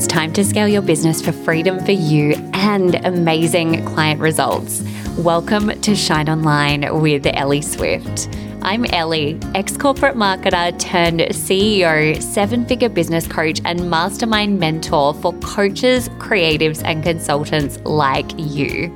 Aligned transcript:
It's 0.00 0.06
time 0.06 0.32
to 0.32 0.44
scale 0.46 0.66
your 0.66 0.80
business 0.80 1.20
for 1.20 1.30
freedom 1.30 1.78
for 1.84 1.92
you 1.92 2.32
and 2.54 2.94
amazing 3.04 3.84
client 3.84 4.18
results. 4.18 4.82
Welcome 5.18 5.78
to 5.78 5.94
Shine 5.94 6.30
Online 6.30 7.02
with 7.02 7.26
Ellie 7.26 7.60
Swift. 7.60 8.34
I'm 8.62 8.86
Ellie, 8.86 9.38
ex 9.54 9.76
corporate 9.76 10.16
marketer 10.16 10.78
turned 10.78 11.20
CEO, 11.20 12.18
seven 12.22 12.64
figure 12.64 12.88
business 12.88 13.26
coach, 13.26 13.60
and 13.66 13.90
mastermind 13.90 14.58
mentor 14.58 15.12
for 15.12 15.34
coaches, 15.40 16.08
creatives, 16.08 16.82
and 16.82 17.02
consultants 17.02 17.78
like 17.80 18.32
you. 18.38 18.88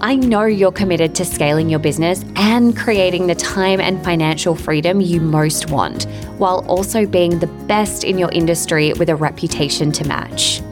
I 0.00 0.16
know 0.16 0.44
you're 0.44 0.72
committed 0.72 1.14
to 1.14 1.24
scaling 1.24 1.70
your 1.70 1.78
business 1.78 2.24
and 2.36 2.76
creating 2.76 3.26
the 3.26 3.34
time 3.34 3.80
and 3.80 4.02
financial 4.04 4.54
freedom 4.54 5.00
you 5.00 5.20
most 5.20 5.70
want, 5.70 6.04
while 6.38 6.64
also 6.68 7.06
being 7.06 7.38
the 7.38 7.46
best 7.46 8.04
in 8.04 8.18
your 8.18 8.30
industry 8.32 8.92
with 8.94 9.08
a 9.08 9.16
reputation 9.16 9.92
to 9.92 10.06
match. 10.06 10.62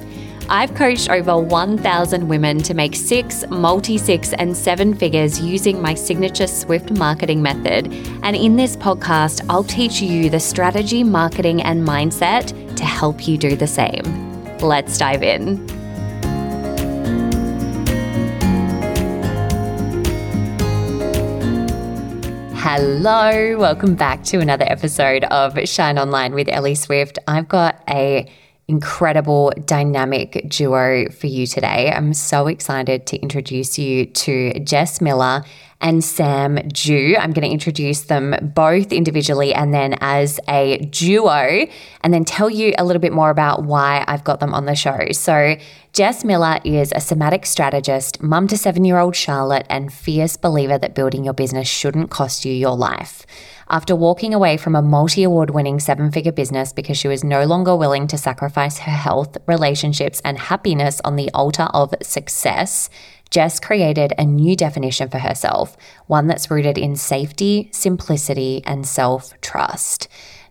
I've 0.49 0.75
coached 0.75 1.09
over 1.09 1.39
1,000 1.39 2.29
women 2.29 2.59
to 2.59 2.75
make 2.75 2.95
six, 2.95 3.45
multi 3.49 3.97
six, 3.97 4.35
and 4.35 4.55
seven 4.55 4.93
figures 4.93 5.41
using 5.41 5.81
my 5.81 5.95
signature 5.95 6.47
Swift 6.47 6.91
marketing 6.91 7.41
method. 7.41 7.87
And 8.23 8.37
in 8.37 8.57
this 8.57 8.77
podcast, 8.77 9.47
I'll 9.49 9.65
teach 9.65 10.03
you 10.03 10.29
the 10.29 10.41
strategy, 10.41 11.05
marketing, 11.05 11.63
and 11.63 11.87
mindset 11.87 12.77
to 12.77 12.85
help 12.85 13.27
you 13.27 13.39
do 13.39 13.57
the 13.57 13.67
same. 13.67 14.59
Let's 14.59 14.99
dive 14.99 15.23
in. 15.23 15.82
Hello, 22.65 23.59
welcome 23.59 23.97
back 23.97 24.23
to 24.23 24.39
another 24.39 24.65
episode 24.69 25.25
of 25.25 25.59
Shine 25.69 25.99
Online 25.99 26.33
with 26.33 26.49
Ellie 26.49 26.77
Swift. 26.77 27.19
I've 27.27 27.49
got 27.49 27.83
a 27.91 28.31
incredible 28.69 29.53
dynamic 29.65 30.45
duo 30.47 31.11
for 31.11 31.27
you 31.27 31.49
today. 31.49 31.91
I'm 31.91 32.15
so 32.15 32.47
excited 32.47 33.05
to 33.09 33.17
introduce 33.19 33.81
you 33.81 34.07
to 34.07 34.61
Jess 34.61 35.01
Miller 35.01 35.43
and 35.83 36.03
Sam 36.03 36.57
Dhu. 36.57 37.17
I'm 37.19 37.33
going 37.33 37.47
to 37.47 37.53
introduce 37.53 38.03
them 38.03 38.35
both 38.55 38.93
individually 38.93 39.53
and 39.53 39.75
then 39.75 39.97
as 40.01 40.41
a 40.49 40.79
duo, 40.79 41.67
and 42.01 42.15
then 42.15 42.25
tell 42.25 42.49
you 42.49 42.73
a 42.79 42.85
little 42.85 43.01
bit 43.01 43.13
more 43.13 43.31
about 43.31 43.65
why 43.65 44.05
I've 44.07 44.25
got 44.25 44.41
them 44.41 44.55
on 44.55 44.65
the 44.65 44.77
show. 44.77 45.09
So, 45.11 45.57
Jess 45.93 46.25
Miller 46.25 46.59
is 46.65 46.91
a 46.97 47.01
somatic 47.01 47.45
strategist, 47.45 48.23
mum 48.23 48.49
to 48.49 48.57
seven 48.57 48.85
year 48.85 48.99
old 48.99 49.15
Charlotte, 49.15 49.67
and 49.69 49.93
fierce 49.93 50.39
believer 50.39 50.79
that 50.79 50.95
building 50.95 51.25
your 51.25 51.35
business 51.35 51.69
shouldn't 51.69 52.11
cost 52.11 52.47
you 52.47 52.53
your 52.53 52.77
life. 52.77 53.27
After 53.69 53.97
walking 53.97 54.35
away 54.35 54.57
from 54.57 54.77
a 54.77 54.83
multi 54.83 55.23
award 55.23 55.51
winning 55.51 55.81
seven 55.81 56.11
figure 56.11 56.33
business 56.33 56.73
because 56.73 56.99
she 56.99 57.09
was 57.09 57.25
no 57.25 57.45
longer 57.45 57.75
willing 57.75 58.07
to 58.09 58.19
sacrifice 58.19 58.79
her 58.79 58.91
health, 58.93 59.37
relationships, 59.47 60.21
and 60.25 60.39
happiness 60.39 61.01
on 61.05 61.17
the 61.17 61.31
altar 61.33 61.69
of 61.73 61.95
success, 62.03 62.91
Jess 63.33 63.59
created 63.59 64.13
a 64.19 64.27
new 64.27 64.55
definition 64.55 65.09
for 65.09 65.19
herself, 65.19 65.75
one 66.07 66.27
that's 66.27 66.51
rooted 66.51 66.77
in 66.77 66.97
safety, 66.97 67.71
simplicity, 67.73 68.63
and 68.67 68.87
self 68.87 69.33
trust. 69.41 70.07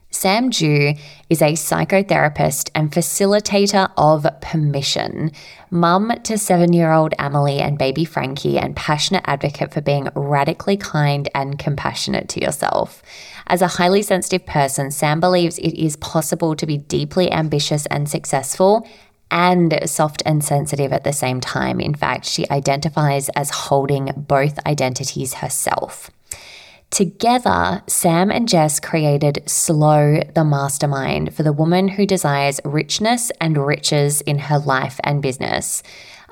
Sam 0.10 0.50
Dhu 0.50 1.00
is 1.30 1.42
a 1.44 1.54
psychotherapist 1.54 2.72
and 2.74 2.92
facilitator 2.92 3.92
of 3.98 4.26
permission, 4.42 5.32
mum 5.70 6.12
to 6.24 6.40
seven 6.40 6.74
year 6.74 6.92
old 6.92 7.14
Emily 7.20 7.60
and 7.60 7.78
baby 7.78 8.04
Frankie, 8.04 8.58
and 8.58 8.76
passionate 8.76 9.24
advocate 9.26 9.72
for 9.72 9.82
being 9.82 10.10
radically 10.16 10.76
kind 10.76 11.30
and 11.36 11.60
compassionate 11.60 12.30
to 12.30 12.42
yourself. 12.42 13.04
As 13.46 13.62
a 13.62 13.68
highly 13.68 14.02
sensitive 14.02 14.48
person, 14.48 14.90
Sam 14.90 15.20
believes 15.20 15.60
it 15.60 15.80
is 15.80 15.98
possible 15.98 16.56
to 16.56 16.66
be 16.66 16.80
deeply 16.80 17.32
ambitious 17.32 17.86
and 17.86 18.10
successful 18.10 18.88
and 19.32 19.90
soft 19.90 20.22
and 20.26 20.44
sensitive 20.44 20.94
at 20.94 21.04
the 21.04 21.14
same 21.14 21.40
time. 21.42 21.80
In 21.80 21.96
fact, 21.96 22.26
she 22.26 22.48
identifies 22.50 23.30
as 23.30 23.50
holding 23.50 24.12
both 24.16 24.60
identities 24.68 25.36
herself. 25.36 26.12
Together, 26.92 27.82
Sam 27.88 28.30
and 28.30 28.50
Jess 28.50 28.82
created 28.82 29.44
Slow 29.46 30.20
the 30.36 30.44
Mastermind 30.44 31.34
for 31.34 31.42
the 31.42 31.54
woman 31.54 31.88
who 31.88 32.06
desires 32.06 32.60
richness 32.66 33.32
and 33.40 33.58
riches 33.58 34.20
in 34.20 34.40
her 34.40 34.60
life 34.60 35.00
and 35.06 35.22
business. 35.22 35.84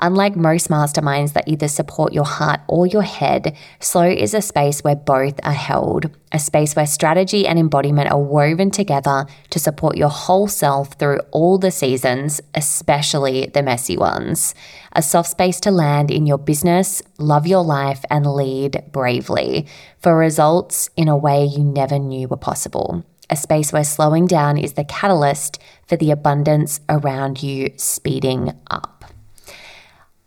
Unlike 0.02 0.38
most 0.38 0.70
masterminds 0.70 1.34
that 1.34 1.48
either 1.48 1.68
support 1.68 2.14
your 2.14 2.26
heart 2.26 2.62
or 2.68 2.88
your 2.88 3.02
head, 3.02 3.56
Slow 3.82 4.10
is 4.10 4.34
a 4.34 4.42
space 4.42 4.82
where 4.82 4.96
both 4.96 5.40
are 5.44 5.52
held, 5.52 6.10
a 6.32 6.40
space 6.40 6.74
where 6.76 6.86
strategy 6.86 7.46
and 7.46 7.60
embodiment 7.60 8.09
are 8.09 8.22
woven 8.22 8.72
together 8.72 9.26
to 9.50 9.59
support 9.59 9.98
your 9.98 10.09
whole 10.09 10.48
self 10.48 10.94
through 10.94 11.20
all 11.32 11.58
the 11.58 11.72
seasons, 11.72 12.40
especially 12.56 13.48
the 13.48 13.62
messy 13.62 13.98
ones. 13.98 14.56
A 14.94 15.02
soft 15.02 15.32
space 15.32 15.59
to 15.62 15.72
land 15.72 16.12
in 16.12 16.26
your 16.26 16.38
business, 16.38 17.02
love 17.18 17.46
your 17.46 17.64
life, 17.64 18.06
and 18.09 18.26
lead 18.26 18.84
bravely 18.94 19.68
for 20.00 20.18
results 20.18 20.90
in 20.96 21.09
a 21.09 21.18
way 21.18 21.44
you 21.44 21.64
never 21.64 22.00
knew 22.00 22.28
were 22.28 22.38
possible 22.38 23.04
a 23.30 23.36
space 23.36 23.72
where 23.72 23.84
slowing 23.84 24.26
down 24.26 24.58
is 24.58 24.74
the 24.74 24.84
catalyst 24.84 25.59
for 25.88 25.96
the 25.96 26.09
abundance 26.12 26.80
around 26.90 27.44
you 27.44 27.72
speeding 27.78 28.52
up. 28.72 28.99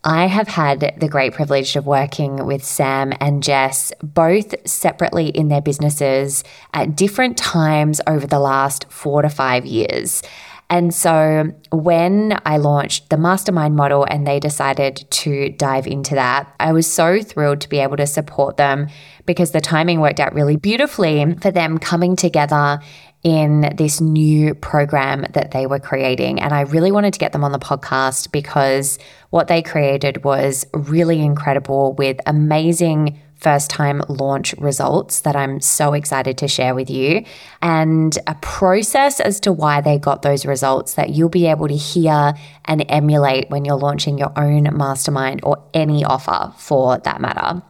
I 0.05 0.27
have 0.27 0.49
had 0.49 0.95
the 0.97 1.07
great 1.07 1.33
privilege 1.33 1.77
of 1.77 1.85
working 1.85 2.45
with 2.45 2.65
Sam 2.65 3.13
and 3.21 3.41
Jess, 3.41 3.93
both 4.03 4.53
separately 4.67 5.27
in 5.29 5.47
their 5.47 5.61
businesses 5.61 6.43
at 6.73 6.97
different 6.97 7.37
times 7.37 8.01
over 8.05 8.27
the 8.27 8.39
last 8.39 8.85
four 8.89 9.21
to 9.21 9.29
five 9.29 9.65
years. 9.65 10.21
And 10.69 10.93
so 10.93 11.51
when 11.71 12.39
I 12.45 12.57
launched 12.57 13.09
the 13.09 13.17
mastermind 13.17 13.75
model 13.75 14.05
and 14.09 14.25
they 14.25 14.39
decided 14.39 15.05
to 15.09 15.49
dive 15.49 15.85
into 15.85 16.15
that, 16.15 16.51
I 16.59 16.71
was 16.71 16.91
so 16.91 17.21
thrilled 17.21 17.61
to 17.61 17.69
be 17.69 17.79
able 17.79 17.97
to 17.97 18.07
support 18.07 18.57
them 18.57 18.87
because 19.25 19.51
the 19.51 19.61
timing 19.61 19.99
worked 19.99 20.19
out 20.19 20.33
really 20.33 20.57
beautifully 20.57 21.35
for 21.41 21.51
them 21.51 21.77
coming 21.77 22.15
together 22.15 22.79
in 23.23 23.73
this 23.77 24.01
new 24.01 24.53
program 24.53 25.25
that 25.33 25.51
they 25.51 25.65
were 25.65 25.79
creating. 25.79 26.41
And 26.41 26.53
I 26.53 26.61
really 26.61 26.91
wanted 26.91 27.13
to 27.13 27.19
get 27.19 27.31
them 27.31 27.43
on 27.43 27.53
the 27.53 27.59
podcast 27.59 28.31
because 28.31 28.99
what 29.29 29.47
they 29.47 29.61
created 29.61 30.23
was 30.25 30.65
really 30.73 31.21
incredible 31.21 31.93
with 31.93 32.19
amazing 32.25 33.21
first 33.43 33.69
time 33.69 34.01
launch 34.07 34.53
results 34.57 35.21
that 35.21 35.35
I'm 35.35 35.59
so 35.59 35.93
excited 35.93 36.37
to 36.39 36.47
share 36.47 36.73
with 36.73 36.89
you, 36.89 37.25
and 37.61 38.17
a 38.25 38.35
process 38.35 39.19
as 39.19 39.39
to 39.41 39.51
why 39.51 39.81
they 39.81 39.99
got 39.99 40.21
those 40.21 40.45
results 40.45 40.95
that 40.95 41.09
you'll 41.09 41.29
be 41.29 41.45
able 41.47 41.67
to 41.67 41.75
hear 41.75 42.33
and 42.65 42.85
emulate 42.89 43.49
when 43.49 43.65
you're 43.65 43.75
launching 43.75 44.17
your 44.17 44.31
own 44.37 44.75
mastermind 44.75 45.41
or 45.43 45.61
any 45.73 46.03
offer 46.03 46.53
for 46.57 46.97
that 46.99 47.21
matter. 47.21 47.61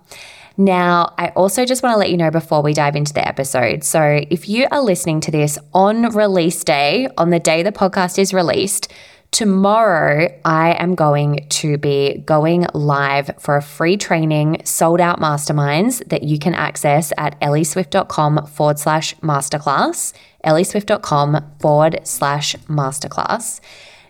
Now, 0.55 1.13
I 1.17 1.29
also 1.29 1.65
just 1.65 1.81
want 1.81 1.93
to 1.93 1.97
let 1.97 2.11
you 2.11 2.17
know 2.17 2.29
before 2.29 2.61
we 2.61 2.73
dive 2.73 2.95
into 2.95 3.11
the 3.11 3.27
episode. 3.27 3.83
So, 3.83 4.21
if 4.29 4.47
you 4.47 4.67
are 4.69 4.81
listening 4.81 5.19
to 5.21 5.31
this 5.31 5.57
on 5.73 6.09
release 6.09 6.63
day, 6.63 7.09
on 7.17 7.31
the 7.31 7.39
day 7.39 7.63
the 7.63 7.71
podcast 7.71 8.19
is 8.19 8.35
released, 8.35 8.93
Tomorrow, 9.33 10.27
I 10.45 10.73
am 10.73 10.93
going 10.93 11.47
to 11.49 11.79
be 11.79 12.19
going 12.19 12.67
live 12.75 13.31
for 13.39 13.55
a 13.55 13.63
free 13.63 13.97
training, 13.97 14.61
sold 14.63 15.01
out 15.01 15.19
masterminds 15.19 16.07
that 16.09 16.21
you 16.21 16.37
can 16.37 16.53
access 16.53 17.11
at 17.17 17.41
ellieswift.com 17.41 18.45
forward 18.45 18.77
slash 18.77 19.15
masterclass, 19.21 20.13
ellieswift.com 20.45 21.55
forward 21.59 22.01
slash 22.03 22.55
masterclass. 22.69 23.59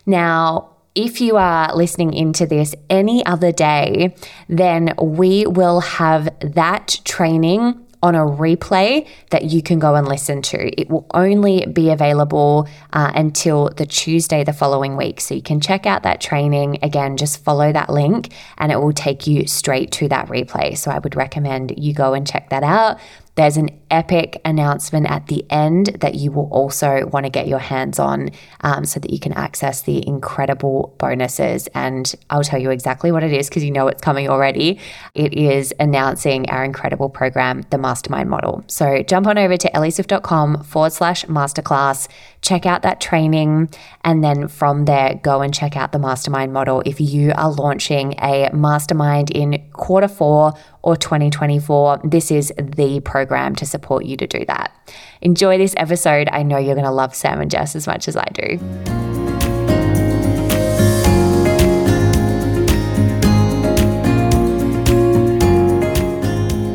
Now, 0.04 0.74
if 0.94 1.22
you 1.22 1.38
are 1.38 1.74
listening 1.74 2.12
into 2.12 2.44
this 2.44 2.74
any 2.90 3.24
other 3.24 3.50
day, 3.50 4.14
then 4.50 4.92
we 5.00 5.46
will 5.46 5.80
have 5.80 6.28
that 6.40 7.00
training 7.06 7.83
on 8.04 8.14
a 8.14 8.18
replay 8.18 9.08
that 9.30 9.44
you 9.44 9.62
can 9.62 9.78
go 9.78 9.94
and 9.94 10.06
listen 10.06 10.42
to. 10.42 10.78
It 10.78 10.90
will 10.90 11.06
only 11.14 11.64
be 11.64 11.88
available 11.88 12.68
uh, 12.92 13.10
until 13.14 13.70
the 13.70 13.86
Tuesday 13.86 14.44
the 14.44 14.52
following 14.52 14.94
week. 14.94 15.22
So 15.22 15.34
you 15.34 15.40
can 15.40 15.58
check 15.58 15.86
out 15.86 16.02
that 16.02 16.20
training. 16.20 16.80
Again, 16.82 17.16
just 17.16 17.42
follow 17.42 17.72
that 17.72 17.88
link 17.88 18.34
and 18.58 18.70
it 18.70 18.76
will 18.76 18.92
take 18.92 19.26
you 19.26 19.46
straight 19.46 19.90
to 19.92 20.08
that 20.08 20.28
replay. 20.28 20.76
So 20.76 20.90
I 20.90 20.98
would 20.98 21.16
recommend 21.16 21.72
you 21.78 21.94
go 21.94 22.12
and 22.12 22.26
check 22.26 22.50
that 22.50 22.62
out. 22.62 23.00
There's 23.36 23.56
an 23.56 23.70
epic 23.94 24.40
announcement 24.44 25.08
at 25.08 25.28
the 25.28 25.46
end 25.50 25.86
that 26.00 26.16
you 26.16 26.32
will 26.32 26.48
also 26.50 27.06
want 27.06 27.24
to 27.24 27.30
get 27.30 27.46
your 27.46 27.60
hands 27.60 28.00
on 28.00 28.30
um, 28.62 28.84
so 28.84 28.98
that 28.98 29.12
you 29.12 29.20
can 29.20 29.32
access 29.34 29.82
the 29.82 30.04
incredible 30.04 30.96
bonuses. 30.98 31.68
And 31.74 32.12
I'll 32.28 32.42
tell 32.42 32.60
you 32.60 32.70
exactly 32.70 33.12
what 33.12 33.22
it 33.22 33.32
is 33.32 33.48
because 33.48 33.62
you 33.62 33.70
know 33.70 33.86
it's 33.86 34.02
coming 34.02 34.28
already. 34.28 34.80
It 35.14 35.32
is 35.34 35.72
announcing 35.78 36.50
our 36.50 36.64
incredible 36.64 37.08
program, 37.08 37.62
the 37.70 37.78
Mastermind 37.78 38.28
Model. 38.28 38.64
So 38.66 39.04
jump 39.04 39.28
on 39.28 39.38
over 39.38 39.56
to 39.56 39.70
ellieswift.com 39.70 40.64
forward 40.64 40.92
slash 40.92 41.24
masterclass, 41.26 42.08
check 42.42 42.66
out 42.66 42.82
that 42.82 43.00
training, 43.00 43.70
and 44.02 44.24
then 44.24 44.48
from 44.48 44.86
there, 44.86 45.20
go 45.22 45.40
and 45.40 45.54
check 45.54 45.76
out 45.76 45.92
the 45.92 46.00
Mastermind 46.00 46.52
Model 46.52 46.82
if 46.84 47.00
you 47.00 47.32
are 47.36 47.52
launching 47.52 48.14
a 48.20 48.50
mastermind 48.52 49.30
in 49.30 49.62
quarter 49.72 50.08
four 50.08 50.54
or 50.82 50.96
2024. 50.96 52.00
This 52.04 52.30
is 52.30 52.52
the 52.58 53.00
program 53.00 53.54
to 53.56 53.64
support 53.64 53.83
support 53.84 54.06
you 54.06 54.16
to 54.16 54.26
do 54.26 54.46
that. 54.46 54.72
Enjoy 55.20 55.58
this 55.58 55.74
episode. 55.76 56.28
I 56.32 56.42
know 56.42 56.56
you're 56.56 56.74
going 56.74 56.86
to 56.86 56.90
love 56.90 57.14
Sam 57.14 57.40
and 57.42 57.50
Jess 57.50 57.76
as 57.76 57.86
much 57.86 58.08
as 58.08 58.16
I 58.16 58.24
do. 58.32 58.58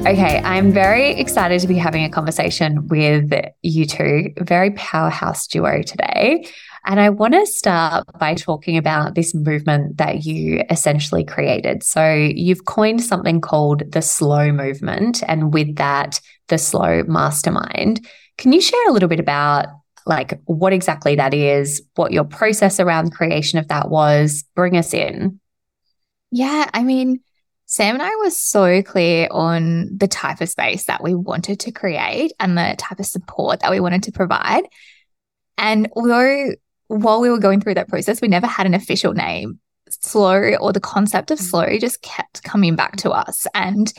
Okay, 0.08 0.42
I'm 0.44 0.72
very 0.72 1.12
excited 1.20 1.62
to 1.62 1.68
be 1.68 1.76
having 1.76 2.04
a 2.04 2.10
conversation 2.10 2.88
with 2.88 3.32
you 3.64 3.86
two, 3.86 4.34
very 4.38 4.72
powerhouse 4.72 5.48
duo 5.48 5.82
today. 5.82 6.48
And 6.90 7.00
I 7.00 7.10
want 7.10 7.36
to 7.36 7.46
start 7.46 8.08
by 8.18 8.34
talking 8.34 8.76
about 8.76 9.14
this 9.14 9.36
movement 9.36 9.98
that 9.98 10.26
you 10.26 10.64
essentially 10.72 11.24
created. 11.24 11.84
So, 11.84 12.12
you've 12.14 12.66
coined 12.66 13.04
something 13.04 13.42
called 13.42 13.92
the 13.92 14.02
slow 14.02 14.52
movement, 14.52 15.22
and 15.28 15.54
with 15.54 15.76
that, 15.76 16.20
the 16.48 16.58
slow 16.58 17.04
mastermind. 17.04 18.08
Can 18.40 18.54
you 18.54 18.60
share 18.60 18.90
a 18.90 18.92
little 18.92 19.08
bit 19.08 19.20
about 19.20 19.68
like 20.08 20.42
what 20.46 20.74
exactly 20.74 21.16
that 21.16 21.36
is, 21.36 21.80
what 21.94 22.12
your 22.12 22.24
process 22.24 22.80
around 22.80 23.12
creation 23.12 23.60
of 23.60 23.68
that 23.68 23.90
was? 23.92 24.44
Bring 24.56 24.76
us 24.76 24.92
in. 24.92 25.40
Yeah, 26.32 26.68
I 26.74 26.82
mean, 26.82 27.20
Sam 27.68 27.94
and 27.94 28.02
I 28.02 28.16
were 28.16 28.32
so 28.32 28.82
clear 28.82 29.28
on 29.30 29.96
the 29.96 30.08
type 30.08 30.42
of 30.42 30.50
space 30.50 30.86
that 30.86 31.04
we 31.04 31.14
wanted 31.14 31.60
to 31.60 31.72
create 31.72 32.34
and 32.40 32.58
the 32.58 32.74
type 32.80 33.00
of 33.00 33.06
support 33.06 33.60
that 33.60 33.70
we 33.70 33.80
wanted 33.80 34.02
to 34.04 34.12
provide. 34.12 34.64
And 35.60 35.88
although 35.96 36.56
while 36.90 37.22
we 37.22 37.30
were 37.30 37.40
going 37.40 37.62
through 37.62 37.76
that 37.76 37.88
process, 37.88 38.20
we 38.20 38.28
never 38.28 38.48
had 38.48 38.66
an 38.66 38.74
official 38.74 39.14
name. 39.14 39.60
Slow 39.90 40.56
or 40.60 40.74
the 40.74 40.80
concept 40.80 41.32
of 41.32 41.40
mm. 41.40 41.44
slow 41.44 41.78
just 41.80 42.02
kept 42.02 42.44
coming 42.44 42.76
back 42.76 42.98
to 42.98 43.12
us. 43.12 43.48
And, 43.56 43.92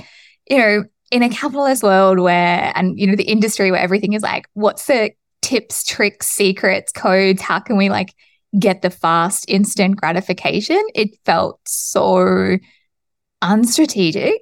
you 0.49 0.59
know, 0.59 0.85
in 1.11 1.23
a 1.23 1.29
capitalist 1.29 1.83
world 1.83 2.19
where, 2.19 2.73
and, 2.75 2.99
you 2.99 3.07
know, 3.07 3.17
the 3.17 3.25
industry 3.25 3.71
where 3.71 3.81
everything 3.81 4.13
is 4.13 4.23
like, 4.23 4.47
what's 4.55 4.87
the 4.87 5.13
tips, 5.43 5.85
tricks, 5.85 6.29
secrets, 6.29 6.93
codes? 6.93 7.43
How 7.43 7.59
can 7.59 7.77
we 7.77 7.89
like 7.89 8.15
get 8.59 8.83
the 8.83 8.91
fast, 8.91 9.47
instant 9.49 9.97
gratification? 9.97 10.83
It 10.95 11.11
felt 11.25 11.61
so 11.67 12.59
unstrategic 13.43 14.39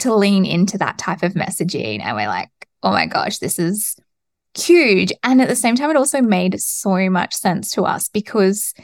to 0.00 0.14
lean 0.14 0.44
into 0.44 0.78
that 0.78 0.98
type 0.98 1.22
of 1.22 1.34
messaging. 1.34 2.00
And 2.02 2.16
we're 2.16 2.28
like, 2.28 2.50
oh 2.82 2.90
my 2.90 3.06
gosh, 3.06 3.38
this 3.38 3.58
is 3.58 3.96
huge. 4.56 5.12
And 5.22 5.40
at 5.40 5.48
the 5.48 5.56
same 5.56 5.76
time, 5.76 5.90
it 5.90 5.96
also 5.96 6.20
made 6.20 6.60
so 6.60 7.10
much 7.10 7.34
sense 7.34 7.70
to 7.72 7.82
us 7.82 8.08
because 8.08 8.74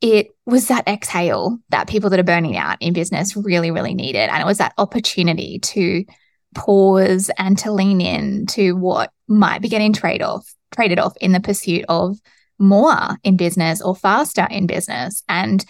it 0.00 0.28
was 0.46 0.68
that 0.68 0.88
exhale 0.88 1.58
that 1.68 1.88
people 1.88 2.10
that 2.10 2.18
are 2.18 2.24
burning 2.24 2.56
out 2.56 2.78
in 2.80 2.92
business 2.92 3.36
really, 3.36 3.70
really 3.70 3.94
needed. 3.94 4.30
And 4.30 4.40
it 4.40 4.46
was 4.46 4.58
that 4.58 4.72
opportunity 4.78 5.58
to 5.58 6.04
pause 6.54 7.30
and 7.38 7.56
to 7.58 7.70
lean 7.70 8.00
in 8.00 8.46
to 8.46 8.72
what 8.72 9.12
might 9.28 9.62
be 9.62 9.68
getting 9.68 9.92
trade 9.92 10.22
off, 10.22 10.52
traded 10.74 10.98
off 10.98 11.16
in 11.20 11.32
the 11.32 11.40
pursuit 11.40 11.84
of 11.88 12.18
more 12.58 13.16
in 13.22 13.36
business 13.36 13.80
or 13.82 13.94
faster 13.94 14.46
in 14.50 14.66
business. 14.66 15.22
And, 15.28 15.64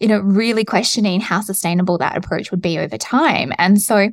you 0.00 0.08
know, 0.08 0.18
really 0.18 0.64
questioning 0.64 1.20
how 1.20 1.40
sustainable 1.40 1.98
that 1.98 2.16
approach 2.16 2.50
would 2.50 2.62
be 2.62 2.78
over 2.78 2.98
time. 2.98 3.52
And 3.58 3.80
so 3.80 4.08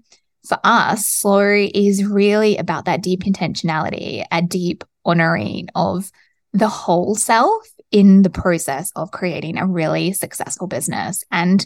for 0.47 0.59
us, 0.63 1.05
slow 1.07 1.67
is 1.73 2.03
really 2.03 2.57
about 2.57 2.85
that 2.85 3.01
deep 3.01 3.23
intentionality, 3.23 4.25
a 4.31 4.41
deep 4.41 4.83
honoring 5.05 5.69
of 5.75 6.11
the 6.53 6.67
whole 6.67 7.15
self 7.15 7.67
in 7.91 8.21
the 8.21 8.29
process 8.29 8.91
of 8.95 9.11
creating 9.11 9.57
a 9.57 9.67
really 9.67 10.13
successful 10.13 10.67
business. 10.67 11.23
And 11.31 11.65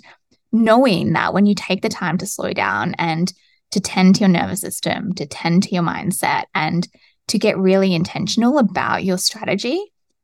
knowing 0.51 1.13
that 1.13 1.33
when 1.33 1.45
you 1.45 1.55
take 1.55 1.81
the 1.81 1.89
time 1.89 2.17
to 2.17 2.25
slow 2.25 2.53
down 2.53 2.95
and 2.97 3.31
to 3.71 3.79
tend 3.79 4.15
to 4.15 4.21
your 4.21 4.29
nervous 4.29 4.61
system, 4.61 5.13
to 5.13 5.25
tend 5.25 5.63
to 5.63 5.73
your 5.73 5.83
mindset, 5.83 6.45
and 6.53 6.87
to 7.27 7.39
get 7.39 7.57
really 7.57 7.93
intentional 7.93 8.57
about 8.57 9.03
your 9.03 9.17
strategy, 9.17 9.81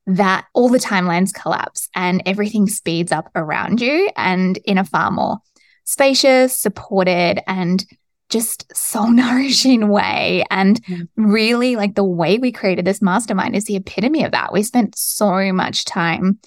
that 0.07 0.45
all 0.53 0.69
the 0.69 0.77
timelines 0.77 1.33
collapse 1.33 1.89
and 1.95 2.21
everything 2.25 2.67
speeds 2.67 3.11
up 3.11 3.29
around 3.35 3.81
you 3.81 4.09
and 4.15 4.57
in 4.57 4.77
a 4.77 4.83
far 4.83 5.11
more 5.11 5.37
spacious, 5.83 6.55
supported, 6.55 7.41
and 7.47 7.85
just 8.31 8.75
soul 8.75 9.11
nourishing 9.11 9.89
way. 9.89 10.43
And 10.49 10.83
mm. 10.85 11.07
really, 11.15 11.75
like 11.75 11.93
the 11.93 12.03
way 12.03 12.39
we 12.39 12.51
created 12.51 12.85
this 12.85 13.01
mastermind 13.01 13.55
is 13.55 13.65
the 13.65 13.75
epitome 13.75 14.23
of 14.23 14.31
that. 14.31 14.51
We 14.51 14.63
spent 14.63 14.97
so 14.97 15.53
much 15.53 15.85
time 15.85 16.39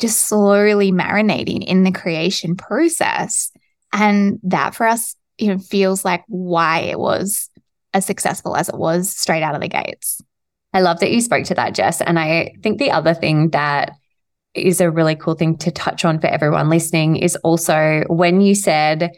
just 0.00 0.22
slowly 0.22 0.90
marinating 0.90 1.64
in 1.64 1.84
the 1.84 1.92
creation 1.92 2.56
process. 2.56 3.52
And 3.92 4.38
that 4.44 4.74
for 4.74 4.86
us, 4.86 5.14
you 5.38 5.48
know, 5.48 5.58
feels 5.58 6.04
like 6.04 6.24
why 6.26 6.80
it 6.80 6.98
was 6.98 7.48
as 7.94 8.04
successful 8.04 8.56
as 8.56 8.68
it 8.68 8.76
was 8.76 9.08
straight 9.08 9.42
out 9.42 9.54
of 9.54 9.60
the 9.60 9.68
gates. 9.68 10.20
I 10.72 10.80
love 10.82 11.00
that 11.00 11.10
you 11.10 11.20
spoke 11.20 11.44
to 11.44 11.54
that, 11.54 11.74
Jess. 11.74 12.00
And 12.00 12.18
I 12.18 12.52
think 12.62 12.78
the 12.78 12.90
other 12.90 13.14
thing 13.14 13.50
that 13.50 13.92
is 14.54 14.80
a 14.80 14.90
really 14.90 15.16
cool 15.16 15.34
thing 15.34 15.56
to 15.58 15.70
touch 15.70 16.04
on 16.04 16.20
for 16.20 16.26
everyone 16.26 16.68
listening 16.68 17.16
is 17.16 17.36
also 17.36 18.02
when 18.08 18.40
you 18.40 18.54
said, 18.54 19.10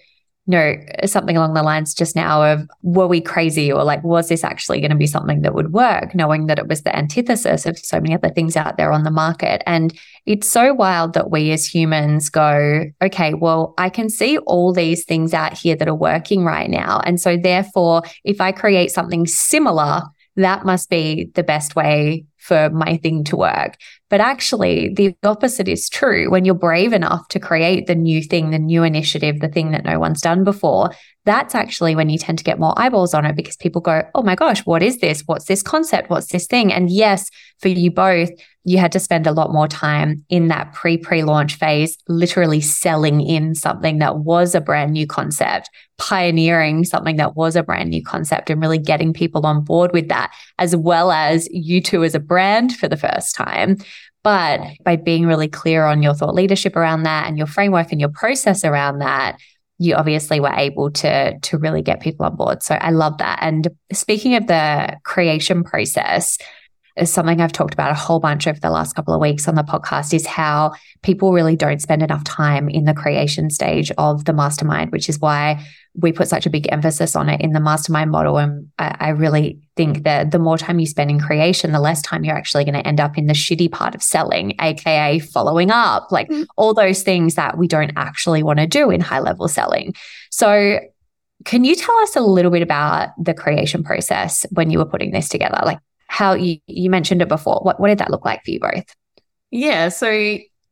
know, 0.47 0.75
something 1.07 1.37
along 1.37 1.55
the 1.55 1.63
lines 1.63 1.95
just 1.95 2.17
now 2.17 2.43
of 2.43 2.69
were 2.83 3.07
we 3.07 3.21
crazy 3.21 3.71
or 3.71 3.85
like, 3.85 4.03
was 4.03 4.29
this 4.29 4.43
actually 4.43 4.81
going 4.81 4.91
to 4.91 4.97
be 4.97 5.07
something 5.07 5.43
that 5.43 5.55
would 5.55 5.73
work, 5.73 6.15
knowing 6.15 6.47
that 6.47 6.59
it 6.59 6.67
was 6.67 6.83
the 6.83 6.97
antithesis 6.97 7.67
of 7.67 7.79
so 7.79 8.01
many 8.01 8.15
other 8.15 8.31
things 8.31 8.57
out 8.57 8.77
there 8.77 8.93
on 8.93 9.05
the 9.05 9.11
market. 9.11 9.63
And 9.67 9.97
it's 10.27 10.49
so 10.49 10.75
wild 10.75 11.15
that 11.15 11.31
we 11.31 11.53
as 11.53 11.67
humans 11.67 12.31
go, 12.31 12.85
okay, 13.03 13.35
well, 13.35 13.75
I 13.79 13.91
can 13.91 14.09
see 14.09 14.39
all 14.39 14.73
these 14.73 15.05
things 15.05 15.35
out 15.35 15.57
here 15.57 15.77
that 15.77 15.89
are 15.89 15.95
working 15.95 16.45
right 16.45 16.71
now. 16.71 17.01
And 17.05 17.21
so 17.21 17.37
therefore, 17.37 18.03
if 18.25 18.41
I 18.41 18.53
create 18.53 18.91
something 18.91 19.27
similar, 19.27 20.03
that 20.37 20.65
must 20.65 20.91
be 20.91 21.31
the 21.35 21.43
best 21.43 21.77
way 21.77 22.25
for 22.39 22.71
my 22.71 22.97
thing 22.97 23.25
to 23.25 23.37
work. 23.37 23.77
But 24.11 24.21
actually, 24.21 24.93
the 24.93 25.17
opposite 25.23 25.69
is 25.69 25.89
true. 25.89 26.31
When 26.31 26.45
you're 26.45 26.55
brave 26.57 26.93
enough 26.93 27.29
to 27.29 27.39
create 27.39 27.87
the 27.87 27.95
new 27.95 28.23
thing, 28.23 28.51
the 28.51 28.59
new 28.59 28.83
initiative, 28.83 29.39
the 29.39 29.49
thing 29.49 29.71
that 29.71 29.85
no 29.85 30.01
one's 30.01 30.21
done 30.21 30.43
before, 30.43 30.91
that's 31.25 31.55
actually 31.55 31.95
when 31.95 32.09
you 32.09 32.19
tend 32.19 32.39
to 32.39 32.45
get 32.45 32.59
more 32.59 32.73
eyeballs 32.77 33.13
on 33.13 33.27
it 33.27 33.37
because 33.37 33.57
people 33.57 33.81
go, 33.81 34.03
Oh 34.15 34.23
my 34.23 34.35
gosh, 34.35 34.65
what 34.65 34.83
is 34.83 34.99
this? 34.99 35.23
What's 35.27 35.45
this 35.45 35.63
concept? 35.63 36.11
What's 36.11 36.33
this 36.33 36.47
thing? 36.47 36.73
And 36.73 36.91
yes, 36.91 37.31
for 37.59 37.69
you 37.69 37.91
both, 37.91 38.31
you 38.65 38.79
had 38.79 38.93
to 38.93 39.01
spend 39.01 39.27
a 39.27 39.33
lot 39.33 39.53
more 39.53 39.69
time 39.69 40.25
in 40.29 40.49
that 40.49 40.73
pre 40.73 40.97
pre 40.97 41.23
launch 41.23 41.55
phase, 41.55 41.97
literally 42.09 42.61
selling 42.61 43.21
in 43.21 43.55
something 43.55 43.99
that 43.99 44.19
was 44.19 44.55
a 44.55 44.61
brand 44.61 44.93
new 44.93 45.07
concept, 45.07 45.71
pioneering 45.99 46.85
something 46.85 47.17
that 47.17 47.37
was 47.37 47.57
a 47.57 47.63
brand 47.63 47.91
new 47.91 48.03
concept, 48.03 48.51
and 48.51 48.61
really 48.61 48.79
getting 48.79 49.13
people 49.13 49.47
on 49.47 49.65
board 49.65 49.93
with 49.93 50.09
that, 50.09 50.33
as 50.59 50.77
well 50.77 51.11
as 51.11 51.49
you 51.51 51.81
two 51.81 52.05
as 52.05 52.15
a 52.15 52.21
brand 52.21 52.77
for 52.77 52.89
the 52.89 52.99
first 52.99 53.35
time. 53.35 53.77
But 54.23 54.61
by 54.85 54.97
being 54.97 55.27
really 55.27 55.49
clear 55.49 55.87
on 55.87 56.03
your 56.03 56.15
thought 56.15 56.35
leadership 56.35 56.77
around 56.77 57.05
that 57.05 57.27
and 57.27 57.39
your 57.39 57.47
framework 57.47 57.93
and 57.93 58.01
your 58.01 58.11
process 58.11 58.65
around 58.65 58.99
that, 58.99 59.39
you 59.81 59.95
obviously 59.95 60.41
were 60.41 60.53
able 60.53 60.91
to 60.91 61.39
to 61.39 61.57
really 61.57 61.81
get 61.81 62.01
people 62.01 62.27
on 62.27 62.37
board. 62.37 62.63
So 62.63 62.75
I 62.75 62.91
love 62.91 63.17
that. 63.19 63.39
And 63.41 63.67
speaking 63.93 64.35
of 64.35 64.47
the 64.47 64.99
creation 65.05 65.65
process, 65.65 66.37
is 66.97 67.13
something 67.13 67.41
I've 67.41 67.53
talked 67.53 67.75
about 67.75 67.91
a 67.91 67.95
whole 67.95 68.21
bunch 68.21 68.47
over 68.47 68.59
the 68.61 68.71
last 68.71 68.95
couple 68.95 69.15
of 69.15 69.21
weeks 69.21 69.49
on 69.49 69.55
the 69.55 69.63
podcast 69.63 70.13
is 70.13 70.27
how 70.27 70.73
people 71.03 71.33
really 71.33 71.57
don't 71.57 71.81
spend 71.81 72.03
enough 72.03 72.25
time 72.25 72.69
in 72.69 72.85
the 72.85 72.95
creation 72.95 73.51
stage 73.51 73.91
of 73.99 74.25
the 74.25 74.33
mastermind, 74.33 74.93
which 74.93 75.09
is 75.09 75.19
why 75.19 75.65
we 75.95 76.13
put 76.13 76.29
such 76.29 76.47
a 76.47 76.51
big 76.51 76.71
emphasis 76.71 77.17
on 77.17 77.29
it 77.29 77.41
in 77.41 77.53
the 77.53 77.61
mastermind 77.61 78.11
model. 78.11 78.39
And 78.39 78.69
I, 78.79 78.97
I 79.01 79.09
really 79.11 79.61
think 79.77 80.05
that 80.05 80.31
the 80.31 80.39
more 80.39 80.57
time 80.57 80.79
you 80.79 80.87
spend 80.87 81.11
in 81.11 81.21
creation, 81.21 81.73
the 81.73 81.81
less 81.81 82.01
time 82.03 82.25
you're 82.25 82.37
actually 82.37 82.65
going 82.65 82.75
to 82.75 82.87
end 82.87 83.01
up 83.01 83.19
in 83.19 83.27
the 83.27 83.33
shitty 83.33 83.71
part 83.71 83.95
of 83.95 84.03
selling, 84.03 84.55
AKA 84.61 85.21
following 85.21 85.71
up, 85.71 86.13
like 86.13 86.29
mm. 86.29 86.47
all 86.57 86.75
those 86.75 87.03
things 87.03 87.35
that 87.35 87.59
we 87.59 87.67
don't 87.67 87.93
actually 87.97 88.43
want 88.43 88.59
to 88.59 88.67
do 88.67 88.91
in 88.91 89.01
high 89.01 89.21
level 89.21 89.49
selling. 89.49 89.95
So, 90.31 90.79
can 91.47 91.65
you 91.65 91.75
tell 91.75 91.97
us 92.01 92.17
a 92.17 92.21
little 92.21 92.51
bit 92.51 92.61
about 92.61 93.09
the 93.19 93.33
creation 93.33 93.83
process 93.83 94.45
when 94.51 94.71
you 94.71 94.79
were 94.79 94.85
putting 94.85 95.11
this 95.11 95.27
together? 95.27 95.59
Like, 95.65 95.79
how 96.11 96.35
you, 96.35 96.59
you 96.67 96.91
mentioned 96.91 97.23
it 97.23 97.29
before. 97.29 97.61
What, 97.63 97.79
what 97.79 97.87
did 97.87 97.99
that 97.99 98.11
look 98.11 98.25
like 98.25 98.45
for 98.45 98.51
you 98.51 98.59
both? 98.59 98.85
Yeah. 99.53 99.91
So 99.91 100.09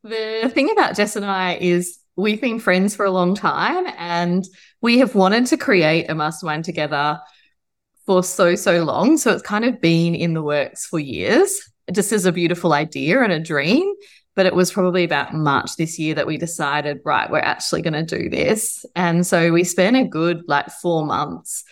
the 0.03 0.51
thing 0.53 0.69
about 0.73 0.97
Jess 0.97 1.15
and 1.15 1.25
I 1.25 1.55
is 1.61 1.99
we've 2.17 2.41
been 2.41 2.59
friends 2.59 2.97
for 2.97 3.07
a 3.07 3.11
long 3.13 3.37
time 3.37 3.87
and 3.97 4.45
we 4.81 4.99
have 4.99 5.15
wanted 5.15 5.47
to 5.47 5.57
create 5.57 6.11
a 6.11 6.15
mastermind 6.17 6.65
together 6.65 7.21
for 8.05 8.25
so, 8.25 8.57
so 8.57 8.83
long. 8.83 9.17
So 9.17 9.33
it's 9.33 9.43
kind 9.43 9.65
of 9.65 9.81
been 9.81 10.17
in 10.17 10.35
the 10.35 10.43
works 10.43 10.87
for 10.87 10.99
years, 10.99 11.61
just 11.93 12.13
is 12.13 12.27
a 12.27 12.33
beautiful 12.33 12.73
idea 12.73 13.23
and 13.23 13.33
a 13.33 13.39
dream. 13.39 13.95
But 14.35 14.47
it 14.47 14.57
was 14.57 14.73
probably 14.73 15.05
about 15.05 15.35
March 15.35 15.77
this 15.77 16.01
year 16.01 16.17
that 16.17 16.27
we 16.27 16.37
decided, 16.37 16.99
right, 17.05 17.31
we're 17.31 17.39
actually 17.39 17.83
going 17.83 18.05
to 18.05 18.19
do 18.19 18.29
this. 18.29 18.85
And 18.97 19.25
so 19.25 19.53
we 19.53 19.63
spent 19.63 19.97
a 19.97 20.05
good 20.05 20.43
like 20.49 20.69
four 20.71 21.07
months 21.07 21.65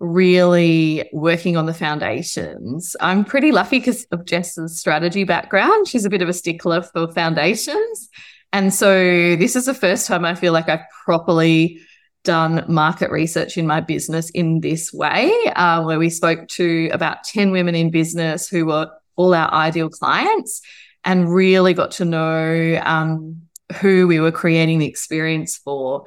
really 0.00 1.08
working 1.12 1.56
on 1.56 1.66
the 1.66 1.74
foundations. 1.74 2.96
I'm 3.00 3.24
pretty 3.24 3.52
lucky 3.52 3.78
because 3.78 4.04
of 4.10 4.24
Jess's 4.24 4.78
strategy 4.78 5.24
background. 5.24 5.88
She's 5.88 6.04
a 6.04 6.10
bit 6.10 6.22
of 6.22 6.28
a 6.28 6.32
stickler 6.32 6.82
for 6.82 7.10
foundations. 7.12 8.08
And 8.52 8.72
so 8.72 9.36
this 9.36 9.56
is 9.56 9.66
the 9.66 9.74
first 9.74 10.06
time 10.06 10.24
I 10.24 10.34
feel 10.34 10.52
like 10.52 10.68
I've 10.68 10.88
properly 11.04 11.80
done 12.22 12.64
market 12.68 13.10
research 13.10 13.56
in 13.58 13.66
my 13.66 13.80
business 13.80 14.30
in 14.30 14.60
this 14.60 14.92
way, 14.92 15.32
uh, 15.56 15.82
where 15.82 15.98
we 15.98 16.10
spoke 16.10 16.48
to 16.48 16.88
about 16.92 17.24
10 17.24 17.50
women 17.50 17.74
in 17.74 17.90
business 17.90 18.48
who 18.48 18.66
were 18.66 18.90
all 19.16 19.34
our 19.34 19.52
ideal 19.52 19.88
clients 19.88 20.60
and 21.04 21.32
really 21.32 21.74
got 21.74 21.92
to 21.92 22.04
know 22.04 22.80
um, 22.82 23.42
who 23.80 24.06
we 24.06 24.20
were 24.20 24.32
creating 24.32 24.78
the 24.78 24.86
experience 24.86 25.56
for 25.56 26.06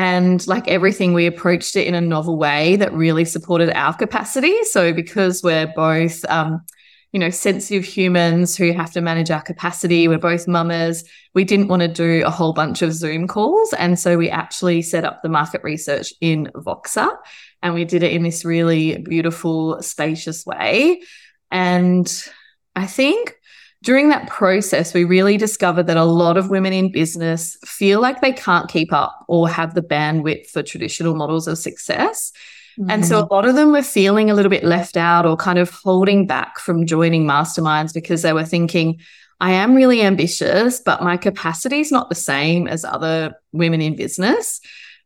And 0.00 0.46
like 0.46 0.66
everything, 0.66 1.12
we 1.12 1.26
approached 1.26 1.76
it 1.76 1.86
in 1.86 1.94
a 1.94 2.00
novel 2.00 2.38
way 2.38 2.76
that 2.76 2.90
really 2.94 3.26
supported 3.26 3.70
our 3.76 3.92
capacity. 3.92 4.64
So 4.64 4.94
because 4.94 5.42
we're 5.42 5.70
both, 5.76 6.24
um, 6.30 6.62
you 7.12 7.20
know, 7.20 7.28
sensitive 7.28 7.84
humans 7.84 8.56
who 8.56 8.72
have 8.72 8.90
to 8.92 9.02
manage 9.02 9.30
our 9.30 9.42
capacity. 9.42 10.08
We're 10.08 10.16
both 10.16 10.48
mamas. 10.48 11.04
We 11.34 11.44
didn't 11.44 11.68
want 11.68 11.82
to 11.82 11.88
do 11.88 12.24
a 12.24 12.30
whole 12.30 12.54
bunch 12.54 12.80
of 12.80 12.94
Zoom 12.94 13.28
calls. 13.28 13.74
And 13.74 13.98
so 13.98 14.16
we 14.16 14.30
actually 14.30 14.80
set 14.80 15.04
up 15.04 15.20
the 15.22 15.28
market 15.28 15.62
research 15.62 16.14
in 16.22 16.46
Voxer 16.54 17.14
and 17.62 17.74
we 17.74 17.84
did 17.84 18.02
it 18.02 18.12
in 18.12 18.22
this 18.22 18.42
really 18.42 18.96
beautiful, 19.02 19.82
spacious 19.82 20.46
way. 20.46 21.02
And 21.50 22.10
I 22.74 22.86
think 22.86 23.34
during 23.82 24.10
that 24.10 24.28
process, 24.28 24.92
we 24.92 25.04
really 25.04 25.36
discovered 25.36 25.86
that 25.86 25.96
a 25.96 26.04
lot 26.04 26.36
of 26.36 26.50
women 26.50 26.72
in 26.72 26.92
business 26.92 27.56
feel 27.64 28.00
like 28.00 28.20
they 28.20 28.32
can't 28.32 28.68
keep 28.68 28.92
up 28.92 29.24
or 29.26 29.48
have 29.48 29.74
the 29.74 29.82
bandwidth 29.82 30.48
for 30.48 30.62
traditional 30.62 31.14
models 31.14 31.48
of 31.48 31.56
success. 31.56 32.32
Mm-hmm. 32.78 32.90
And 32.90 33.06
so 33.06 33.20
a 33.20 33.28
lot 33.32 33.46
of 33.46 33.54
them 33.54 33.72
were 33.72 33.82
feeling 33.82 34.30
a 34.30 34.34
little 34.34 34.50
bit 34.50 34.64
left 34.64 34.96
out 34.96 35.24
or 35.24 35.36
kind 35.36 35.58
of 35.58 35.70
holding 35.70 36.26
back 36.26 36.58
from 36.58 36.86
joining 36.86 37.24
masterminds 37.24 37.94
because 37.94 38.20
they 38.20 38.34
were 38.34 38.44
thinking, 38.44 39.00
I 39.40 39.52
am 39.52 39.74
really 39.74 40.02
ambitious, 40.02 40.80
but 40.80 41.02
my 41.02 41.16
capacity 41.16 41.80
is 41.80 41.90
not 41.90 42.10
the 42.10 42.14
same 42.14 42.68
as 42.68 42.84
other 42.84 43.34
women 43.52 43.80
in 43.80 43.96
business. 43.96 44.60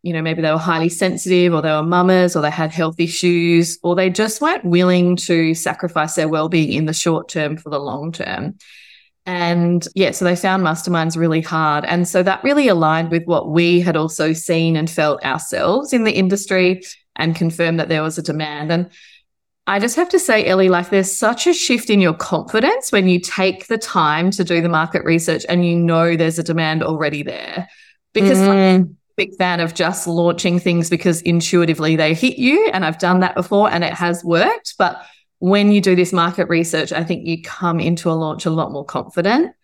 You 0.04 0.12
know, 0.12 0.20
maybe 0.20 0.42
they 0.42 0.50
were 0.50 0.58
highly 0.58 0.90
sensitive 0.90 1.54
or 1.54 1.62
they 1.62 1.70
were 1.70 1.82
mamas 1.82 2.36
or 2.36 2.42
they 2.42 2.50
had 2.50 2.70
health 2.70 3.00
issues 3.00 3.78
or 3.82 3.94
they 3.94 4.10
just 4.10 4.42
weren't 4.42 4.64
willing 4.64 5.16
to 5.16 5.54
sacrifice 5.54 6.14
their 6.14 6.28
well-being 6.28 6.72
in 6.72 6.84
the 6.84 6.92
short 6.92 7.30
term 7.30 7.56
for 7.56 7.70
the 7.70 7.80
long 7.80 8.12
term. 8.12 8.58
And 9.24 9.88
yeah, 9.94 10.10
so 10.10 10.26
they 10.26 10.36
found 10.36 10.62
masterminds 10.62 11.16
really 11.16 11.40
hard. 11.40 11.86
And 11.86 12.06
so 12.06 12.22
that 12.22 12.44
really 12.44 12.68
aligned 12.68 13.10
with 13.10 13.24
what 13.24 13.48
we 13.48 13.80
had 13.80 13.96
also 13.96 14.34
seen 14.34 14.76
and 14.76 14.90
felt 14.90 15.24
ourselves 15.24 15.94
in 15.94 16.04
the 16.04 16.12
industry 16.12 16.82
and 17.16 17.34
confirmed 17.34 17.80
that 17.80 17.88
there 17.88 18.02
was 18.02 18.18
a 18.18 18.22
demand. 18.22 18.70
And 18.70 18.90
I 19.66 19.78
just 19.78 19.96
have 19.96 20.10
to 20.10 20.18
say, 20.18 20.44
Ellie, 20.44 20.68
like 20.68 20.90
there's 20.90 21.10
such 21.10 21.46
a 21.46 21.54
shift 21.54 21.88
in 21.88 22.02
your 22.02 22.12
confidence 22.12 22.92
when 22.92 23.08
you 23.08 23.18
take 23.18 23.68
the 23.68 23.78
time 23.78 24.30
to 24.32 24.44
do 24.44 24.60
the 24.60 24.68
market 24.68 25.02
research 25.04 25.46
and 25.48 25.64
you 25.64 25.76
know 25.76 26.14
there's 26.14 26.38
a 26.38 26.42
demand 26.42 26.82
already 26.82 27.22
there. 27.22 27.66
Because 28.12 28.38
mm. 28.38 28.82
A 28.82 28.86
big 29.16 29.36
fan 29.36 29.60
of 29.60 29.74
just 29.74 30.06
launching 30.06 30.58
things 30.58 30.90
because 30.90 31.22
intuitively 31.22 31.96
they 31.96 32.14
hit 32.14 32.38
you. 32.38 32.68
And 32.72 32.84
I've 32.84 32.98
done 32.98 33.20
that 33.20 33.34
before 33.34 33.70
and 33.70 33.84
it 33.84 33.92
has 33.94 34.24
worked. 34.24 34.74
But 34.78 35.04
when 35.38 35.72
you 35.72 35.80
do 35.80 35.94
this 35.94 36.12
market 36.12 36.48
research, 36.48 36.92
I 36.92 37.04
think 37.04 37.26
you 37.26 37.42
come 37.42 37.80
into 37.80 38.10
a 38.10 38.12
launch 38.12 38.46
a 38.46 38.50
lot 38.50 38.72
more 38.72 38.84
confident. 38.84 39.54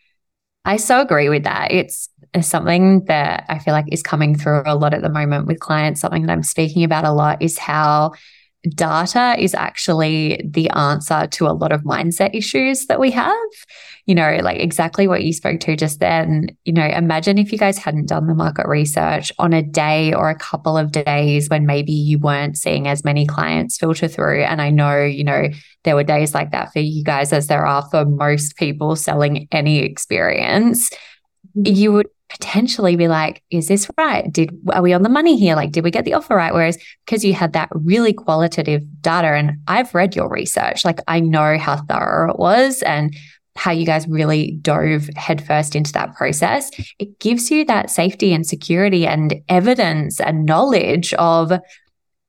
I 0.65 0.77
so 0.77 1.01
agree 1.01 1.29
with 1.29 1.45
that. 1.45 1.73
It's 1.73 2.09
something 2.43 3.05
that 3.07 3.47
I 3.49 3.59
feel 3.59 3.73
like 3.73 3.87
is 3.91 4.03
coming 4.03 4.37
through 4.37 4.63
a 4.67 4.77
lot 4.77 4.95
at 4.95 5.03
the 5.03 5.09
moment 5.09 5.47
with 5.47 5.59
clients. 5.59 6.03
Something 6.03 6.27
that 6.27 6.33
I'm 6.33 6.43
speaking 6.43 6.85
about 6.85 7.05
a 7.05 7.13
lot 7.13 7.41
is 7.41 7.59
how 7.59 8.13
data 8.69 9.37
is 9.39 9.55
actually 9.55 10.43
the 10.45 10.69
answer 10.69 11.27
to 11.29 11.47
a 11.47 11.57
lot 11.57 11.73
of 11.73 11.83
mindset 11.83 12.35
issues 12.35 12.87
that 12.87 13.01
we 13.01 13.11
have. 13.11 13.35
You 14.11 14.17
know, 14.17 14.41
like 14.43 14.59
exactly 14.59 15.07
what 15.07 15.23
you 15.23 15.33
spoke 15.33 15.61
to 15.61 15.77
just 15.77 16.01
then. 16.01 16.49
You 16.65 16.73
know, 16.73 16.85
imagine 16.85 17.39
if 17.39 17.53
you 17.53 17.59
guys 17.59 17.79
hadn't 17.79 18.09
done 18.09 18.27
the 18.27 18.35
market 18.35 18.67
research 18.67 19.31
on 19.39 19.53
a 19.53 19.63
day 19.63 20.13
or 20.13 20.29
a 20.29 20.35
couple 20.35 20.77
of 20.77 20.91
days 20.91 21.49
when 21.49 21.65
maybe 21.65 21.93
you 21.93 22.19
weren't 22.19 22.59
seeing 22.59 22.89
as 22.89 23.05
many 23.05 23.25
clients 23.25 23.79
filter 23.79 24.09
through. 24.09 24.43
And 24.43 24.61
I 24.61 24.71
know, 24.71 25.05
you 25.05 25.23
know, 25.23 25.51
there 25.85 25.95
were 25.95 26.03
days 26.03 26.35
like 26.35 26.51
that 26.51 26.73
for 26.73 26.81
you 26.81 27.05
guys, 27.05 27.33
as 27.33 27.47
there 27.47 27.65
are 27.65 27.89
for 27.89 28.05
most 28.05 28.57
people 28.57 28.97
selling 28.97 29.47
any 29.53 29.79
experience. 29.79 30.91
Mm-hmm. 31.57 31.73
You 31.73 31.93
would 31.93 32.09
potentially 32.31 32.97
be 32.97 33.07
like, 33.07 33.45
is 33.51 33.69
this 33.69 33.89
right? 33.97 34.25
Did 34.33 34.51
are 34.73 34.83
we 34.83 34.93
on 34.93 35.03
the 35.03 35.09
money 35.09 35.39
here? 35.39 35.55
Like, 35.55 35.71
did 35.71 35.85
we 35.85 35.93
get 35.93 36.05
the 36.05 36.15
offer 36.15 36.35
right? 36.35 36.53
Whereas 36.53 36.79
because 37.07 37.25
you 37.25 37.35
had 37.35 37.53
that 37.53 37.69
really 37.73 38.13
qualitative 38.13 38.83
data, 39.03 39.29
and 39.29 39.59
I've 39.69 39.95
read 39.95 40.17
your 40.17 40.29
research, 40.29 40.85
like 40.85 40.99
I 41.07 41.21
know 41.21 41.59
how 41.59 41.77
thorough 41.77 42.33
it 42.33 42.41
was 42.41 42.83
and 42.83 43.15
how 43.61 43.71
you 43.71 43.85
guys 43.85 44.09
really 44.09 44.53
dove 44.63 45.11
headfirst 45.17 45.77
into 45.77 45.93
that 45.93 46.15
process. 46.15 46.71
It 46.99 47.19
gives 47.21 47.51
you 47.51 47.67
that 47.67 47.91
safety 47.91 48.33
and 48.33 48.47
security 48.47 49.07
and 49.07 49.35
evidence 49.51 50.19
and 50.19 50.47
knowledge 50.47 51.13
of 51.15 51.53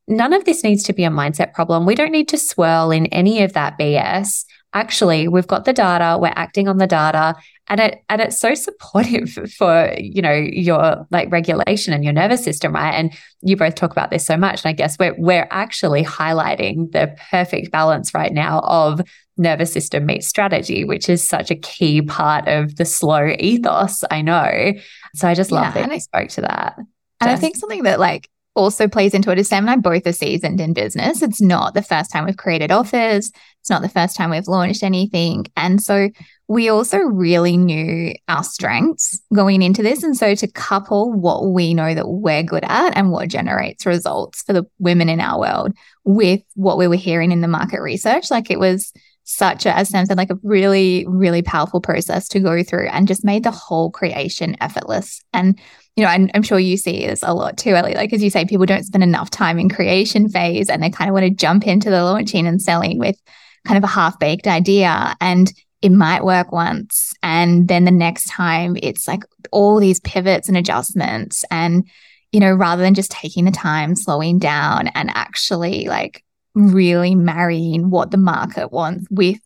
none 0.09 0.33
of 0.33 0.43
this 0.43 0.61
needs 0.61 0.83
to 0.83 0.93
be 0.93 1.05
a 1.05 1.09
mindset 1.09 1.53
problem. 1.53 1.85
We 1.85 1.95
don't 1.95 2.11
need 2.11 2.27
to 2.27 2.37
swirl 2.37 2.91
in 2.91 3.05
any 3.07 3.43
of 3.43 3.53
that 3.53 3.79
BS 3.79 4.43
actually 4.73 5.27
we've 5.27 5.47
got 5.47 5.65
the 5.65 5.73
data 5.73 6.17
we're 6.19 6.33
acting 6.35 6.67
on 6.67 6.77
the 6.77 6.87
data 6.87 7.35
and 7.67 7.79
it 7.79 7.99
and 8.09 8.21
it's 8.21 8.39
so 8.39 8.53
supportive 8.53 9.29
for 9.57 9.93
you 9.97 10.21
know 10.21 10.33
your 10.33 11.05
like 11.11 11.31
regulation 11.31 11.93
and 11.93 12.03
your 12.03 12.13
nervous 12.13 12.43
system 12.43 12.73
right 12.73 12.93
and 12.93 13.13
you 13.41 13.57
both 13.57 13.75
talk 13.75 13.91
about 13.91 14.11
this 14.11 14.25
so 14.25 14.37
much 14.37 14.63
and 14.63 14.69
i 14.69 14.73
guess 14.73 14.97
we're 14.97 15.15
we're 15.17 15.47
actually 15.51 16.03
highlighting 16.03 16.91
the 16.91 17.13
perfect 17.29 17.71
balance 17.71 18.13
right 18.13 18.33
now 18.33 18.59
of 18.59 19.01
nervous 19.41 19.73
system 19.73 20.05
meets 20.05 20.27
strategy 20.27 20.83
which 20.83 21.09
is 21.09 21.27
such 21.27 21.51
a 21.51 21.55
key 21.55 22.01
part 22.01 22.47
of 22.47 22.75
the 22.77 22.85
slow 22.85 23.33
ethos 23.39 24.03
i 24.11 24.21
know 24.21 24.73
so 25.15 25.27
i 25.27 25.33
just 25.33 25.51
love 25.51 25.75
yeah, 25.75 25.87
that 25.87 25.93
you 25.93 25.99
spoke 25.99 26.29
to 26.29 26.41
that 26.41 26.75
and 26.77 26.87
Jess. 27.29 27.37
i 27.37 27.41
think 27.41 27.55
something 27.55 27.83
that 27.83 27.99
like 27.99 28.29
also 28.55 28.87
plays 28.87 29.13
into 29.13 29.31
it 29.31 29.39
is 29.39 29.47
Sam 29.47 29.63
and 29.63 29.69
I 29.71 29.75
both 29.77 30.05
are 30.05 30.11
seasoned 30.11 30.59
in 30.59 30.73
business. 30.73 31.21
It's 31.21 31.41
not 31.41 31.73
the 31.73 31.81
first 31.81 32.11
time 32.11 32.25
we've 32.25 32.37
created 32.37 32.71
offers. 32.71 33.31
It's 33.61 33.69
not 33.69 33.81
the 33.81 33.89
first 33.89 34.17
time 34.17 34.29
we've 34.29 34.47
launched 34.47 34.83
anything. 34.83 35.45
And 35.55 35.81
so 35.81 36.09
we 36.47 36.67
also 36.67 36.97
really 36.97 37.55
knew 37.55 38.13
our 38.27 38.43
strengths 38.43 39.17
going 39.33 39.61
into 39.61 39.81
this. 39.81 40.03
And 40.03 40.17
so 40.17 40.35
to 40.35 40.47
couple 40.51 41.13
what 41.13 41.47
we 41.47 41.73
know 41.73 41.93
that 41.93 42.09
we're 42.09 42.43
good 42.43 42.65
at 42.65 42.97
and 42.97 43.11
what 43.11 43.29
generates 43.29 43.85
results 43.85 44.41
for 44.41 44.51
the 44.51 44.65
women 44.79 45.07
in 45.07 45.21
our 45.21 45.39
world 45.39 45.73
with 46.03 46.41
what 46.55 46.77
we 46.77 46.87
were 46.89 46.95
hearing 46.95 47.31
in 47.31 47.39
the 47.39 47.47
market 47.47 47.81
research, 47.81 48.29
like 48.29 48.51
it 48.51 48.59
was 48.59 48.91
such 49.23 49.65
a, 49.65 49.75
as 49.75 49.89
Sam 49.89 50.05
said, 50.05 50.17
like 50.17 50.31
a 50.31 50.39
really, 50.43 51.05
really 51.07 51.41
powerful 51.41 51.79
process 51.79 52.27
to 52.29 52.39
go 52.39 52.63
through 52.63 52.87
and 52.87 53.07
just 53.07 53.23
made 53.23 53.43
the 53.43 53.51
whole 53.51 53.91
creation 53.91 54.57
effortless. 54.59 55.21
And 55.33 55.59
you 55.95 56.03
know, 56.03 56.09
I'm, 56.09 56.29
I'm 56.33 56.43
sure 56.43 56.59
you 56.59 56.77
see 56.77 57.05
this 57.05 57.21
a 57.23 57.33
lot 57.33 57.57
too, 57.57 57.75
Ellie. 57.75 57.95
Like, 57.95 58.13
as 58.13 58.23
you 58.23 58.29
say, 58.29 58.45
people 58.45 58.65
don't 58.65 58.85
spend 58.85 59.03
enough 59.03 59.29
time 59.29 59.59
in 59.59 59.69
creation 59.69 60.29
phase 60.29 60.69
and 60.69 60.81
they 60.81 60.89
kind 60.89 61.09
of 61.09 61.13
want 61.13 61.25
to 61.25 61.29
jump 61.29 61.67
into 61.67 61.89
the 61.89 62.03
launching 62.03 62.47
and 62.47 62.61
selling 62.61 62.97
with 62.97 63.19
kind 63.67 63.77
of 63.77 63.83
a 63.83 63.87
half 63.87 64.17
baked 64.17 64.47
idea. 64.47 65.15
And 65.19 65.51
it 65.81 65.91
might 65.91 66.23
work 66.23 66.51
once. 66.51 67.13
And 67.21 67.67
then 67.67 67.85
the 67.85 67.91
next 67.91 68.29
time 68.29 68.77
it's 68.81 69.07
like 69.07 69.23
all 69.51 69.79
these 69.79 69.99
pivots 69.99 70.47
and 70.47 70.55
adjustments. 70.55 71.43
And, 71.51 71.89
you 72.31 72.39
know, 72.39 72.53
rather 72.53 72.81
than 72.81 72.93
just 72.93 73.11
taking 73.11 73.45
the 73.45 73.51
time, 73.51 73.95
slowing 73.95 74.39
down 74.39 74.87
and 74.89 75.09
actually 75.13 75.87
like 75.87 76.23
really 76.53 77.15
marrying 77.15 77.89
what 77.89 78.11
the 78.11 78.17
market 78.17 78.71
wants 78.71 79.07
with 79.09 79.39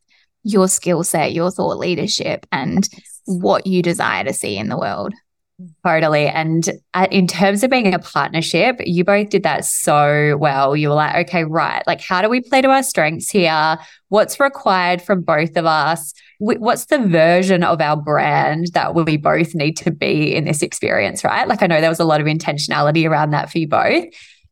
your 0.44 0.68
skill 0.68 1.04
set, 1.04 1.34
your 1.34 1.52
thought 1.52 1.78
leadership, 1.78 2.46
and 2.52 2.88
what 3.26 3.66
you 3.66 3.82
desire 3.82 4.24
to 4.24 4.34
see 4.34 4.58
in 4.58 4.70
the 4.70 4.78
world. 4.78 5.14
Totally. 5.86 6.28
And 6.28 6.70
uh, 6.94 7.08
in 7.10 7.28
terms 7.28 7.64
of 7.64 7.72
being 7.72 7.94
a 7.94 8.00
partnership, 8.00 8.76
you 8.82 9.06
both 9.06 9.30
did 9.30 9.44
that 9.44 9.64
so 9.64 10.36
well. 10.38 10.76
You 10.76 10.90
were 10.90 10.96
like, 10.96 11.28
okay, 11.28 11.46
right. 11.46 11.82
Like, 11.88 12.02
how 12.02 12.22
do 12.22 12.28
we 12.28 12.42
play 12.42 12.62
to 12.62 12.68
our 12.70 12.84
strengths 12.84 13.30
here? 13.30 13.78
What's 14.10 14.38
required 14.38 15.02
from 15.02 15.22
both 15.22 15.56
of 15.56 15.66
us? 15.66 16.14
What's 16.40 16.88
the 16.88 17.00
version 17.00 17.64
of 17.64 17.80
our 17.80 17.96
brand 17.96 18.74
that 18.74 18.96
we 18.96 19.16
both 19.16 19.56
need 19.56 19.78
to 19.78 19.92
be 19.92 20.36
in 20.36 20.44
this 20.44 20.62
experience, 20.62 21.24
right? 21.24 21.48
Like, 21.48 21.64
I 21.64 21.68
know 21.68 21.80
there 21.80 21.90
was 21.90 22.02
a 22.02 22.06
lot 22.06 22.20
of 22.20 22.28
intentionality 22.28 23.10
around 23.10 23.30
that 23.30 23.50
for 23.50 23.58
you 23.58 23.68
both. 23.70 24.04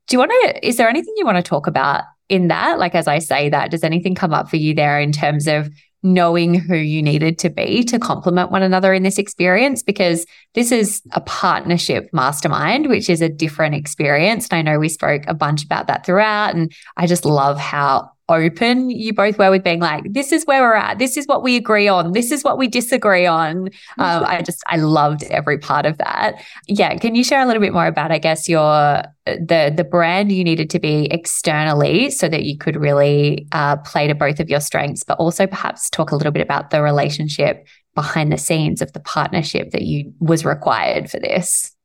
Do 0.07 0.15
you 0.15 0.19
want 0.19 0.31
to, 0.31 0.65
is 0.65 0.77
there 0.77 0.87
anything 0.87 1.13
you 1.17 1.25
want 1.25 1.37
to 1.37 1.43
talk 1.43 1.67
about 1.67 2.03
in 2.29 2.47
that? 2.47 2.79
Like, 2.79 2.95
as 2.95 3.07
I 3.07 3.19
say 3.19 3.49
that, 3.49 3.71
does 3.71 3.83
anything 3.83 4.15
come 4.15 4.33
up 4.33 4.49
for 4.49 4.57
you 4.57 4.73
there 4.73 4.99
in 4.99 5.11
terms 5.11 5.47
of 5.47 5.69
knowing 6.03 6.53
who 6.53 6.75
you 6.75 7.01
needed 7.01 7.39
to 7.39 7.49
be 7.49 7.81
to 7.85 7.97
complement 7.97 8.51
one 8.51 8.61
another 8.61 8.93
in 8.93 9.03
this 9.03 9.17
experience 9.17 9.81
because 9.81 10.25
this 10.53 10.71
is 10.71 11.01
a 11.13 11.21
partnership 11.21 12.09
mastermind, 12.11 12.89
which 12.89 13.09
is 13.09 13.21
a 13.21 13.29
different 13.29 13.73
experience. 13.73 14.49
And 14.51 14.57
I 14.57 14.61
know 14.61 14.79
we 14.79 14.89
spoke 14.89 15.23
a 15.27 15.33
bunch 15.33 15.63
about 15.63 15.87
that 15.87 16.05
throughout. 16.05 16.55
And 16.55 16.73
I 16.97 17.07
just 17.07 17.23
love 17.23 17.57
how 17.57 18.11
open 18.29 18.89
you 18.89 19.13
both 19.13 19.37
were 19.37 19.51
with 19.51 19.63
being 19.63 19.79
like, 19.79 20.03
this 20.11 20.31
is 20.31 20.45
where 20.45 20.61
we're 20.61 20.75
at. 20.75 20.97
This 20.97 21.17
is 21.17 21.27
what 21.27 21.43
we 21.43 21.55
agree 21.55 21.87
on. 21.87 22.13
This 22.13 22.31
is 22.31 22.43
what 22.43 22.57
we 22.57 22.67
disagree 22.67 23.25
on. 23.25 23.67
Um, 23.97 24.23
I 24.25 24.41
just, 24.41 24.63
I 24.67 24.77
loved 24.77 25.23
every 25.23 25.57
part 25.57 25.85
of 25.85 25.97
that. 25.97 26.41
Yeah. 26.67 26.97
Can 26.97 27.15
you 27.15 27.23
share 27.23 27.41
a 27.41 27.45
little 27.45 27.61
bit 27.61 27.73
more 27.73 27.85
about, 27.85 28.11
I 28.11 28.19
guess, 28.19 28.47
your, 28.47 29.03
the, 29.25 29.73
the 29.75 29.83
brand 29.83 30.31
you 30.31 30.43
needed 30.43 30.69
to 30.69 30.79
be 30.79 31.07
externally 31.11 32.09
so 32.09 32.29
that 32.29 32.43
you 32.43 32.57
could 32.57 32.77
really 32.77 33.47
uh, 33.51 33.77
play 33.77 34.07
to 34.07 34.15
both 34.15 34.39
of 34.39 34.49
your 34.49 34.61
strengths, 34.61 35.03
but 35.03 35.17
also 35.19 35.45
perhaps 35.45 35.89
talk 35.89 36.11
a 36.11 36.15
little 36.15 36.31
bit 36.31 36.41
about 36.41 36.69
the 36.69 36.81
relationship 36.81 37.67
behind 37.93 38.31
the 38.31 38.37
scenes 38.37 38.81
of 38.81 38.91
the 38.93 38.99
partnership 38.99 39.71
that 39.71 39.83
you 39.83 40.13
was 40.19 40.45
required 40.45 41.09
for 41.09 41.19
this? 41.19 41.75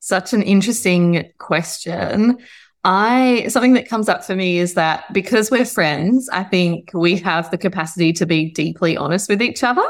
Such 0.00 0.32
an 0.32 0.42
interesting 0.42 1.30
question. 1.38 2.38
I 2.84 3.46
something 3.48 3.74
that 3.74 3.88
comes 3.88 4.08
up 4.08 4.24
for 4.24 4.34
me 4.34 4.58
is 4.58 4.74
that 4.74 5.12
because 5.12 5.50
we're 5.50 5.64
friends, 5.64 6.28
I 6.30 6.42
think 6.42 6.90
we 6.92 7.16
have 7.18 7.50
the 7.50 7.58
capacity 7.58 8.12
to 8.14 8.26
be 8.26 8.50
deeply 8.50 8.96
honest 8.96 9.28
with 9.28 9.40
each 9.40 9.62
other. 9.62 9.84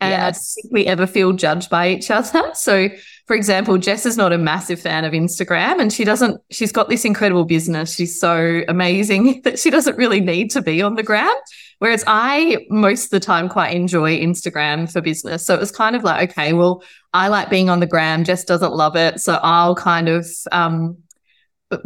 And 0.00 0.12
yes. 0.12 0.20
I 0.20 0.24
don't 0.24 0.62
think 0.62 0.72
we 0.72 0.86
ever 0.86 1.06
feel 1.06 1.32
judged 1.32 1.68
by 1.68 1.90
each 1.90 2.10
other. 2.10 2.50
So, 2.54 2.88
for 3.26 3.36
example, 3.36 3.76
Jess 3.78 4.06
is 4.06 4.16
not 4.16 4.32
a 4.32 4.38
massive 4.38 4.80
fan 4.80 5.04
of 5.04 5.12
Instagram 5.12 5.80
and 5.80 5.92
she 5.92 6.04
doesn't, 6.04 6.40
she's 6.50 6.72
got 6.72 6.88
this 6.88 7.04
incredible 7.04 7.44
business. 7.44 7.94
She's 7.94 8.18
so 8.18 8.62
amazing 8.66 9.40
that 9.44 9.58
she 9.58 9.70
doesn't 9.70 9.96
really 9.96 10.20
need 10.20 10.50
to 10.52 10.62
be 10.62 10.80
on 10.82 10.94
the 10.94 11.02
gram. 11.02 11.30
Whereas 11.78 12.02
I, 12.06 12.66
most 12.70 13.04
of 13.04 13.10
the 13.10 13.20
time, 13.20 13.48
quite 13.48 13.74
enjoy 13.74 14.18
Instagram 14.18 14.90
for 14.90 15.00
business. 15.00 15.44
So 15.46 15.54
it 15.54 15.60
was 15.60 15.70
kind 15.70 15.94
of 15.94 16.02
like, 16.02 16.30
okay, 16.30 16.54
well, 16.54 16.82
I 17.12 17.28
like 17.28 17.50
being 17.50 17.70
on 17.70 17.80
the 17.80 17.86
gram. 17.86 18.24
Jess 18.24 18.44
doesn't 18.44 18.72
love 18.72 18.96
it. 18.96 19.20
So 19.20 19.38
I'll 19.42 19.74
kind 19.74 20.08
of, 20.08 20.26
um, 20.52 20.96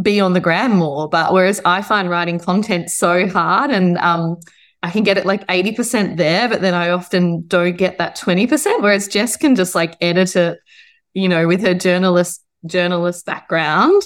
be 0.03 0.21
on 0.21 0.33
the 0.33 0.41
gram 0.41 0.77
more. 0.77 1.09
But 1.09 1.33
whereas 1.33 1.61
I 1.65 1.83
find 1.83 2.09
writing 2.09 2.39
content 2.39 2.91
so 2.91 3.29
hard 3.29 3.71
and 3.71 3.99
um, 3.99 4.39
I 4.83 4.91
can 4.91 5.03
get 5.03 5.19
it 5.19 5.27
like 5.27 5.47
80% 5.47 6.17
there, 6.17 6.49
but 6.49 6.61
then 6.61 6.75
I 6.75 6.91
often 6.91 7.47
don't 7.47 7.77
get 7.77 7.99
that 7.99 8.17
20%. 8.17 8.83
Whereas 8.83 9.09
Jess 9.09 9.37
can 9.37 9.55
just 9.55 9.75
like 9.75 9.97
edit 10.01 10.37
it, 10.37 10.59
you 11.13 11.29
know, 11.29 11.47
with 11.47 11.61
her 11.63 11.75
journalist 11.75 12.43
journalist 12.67 13.27
background 13.27 14.03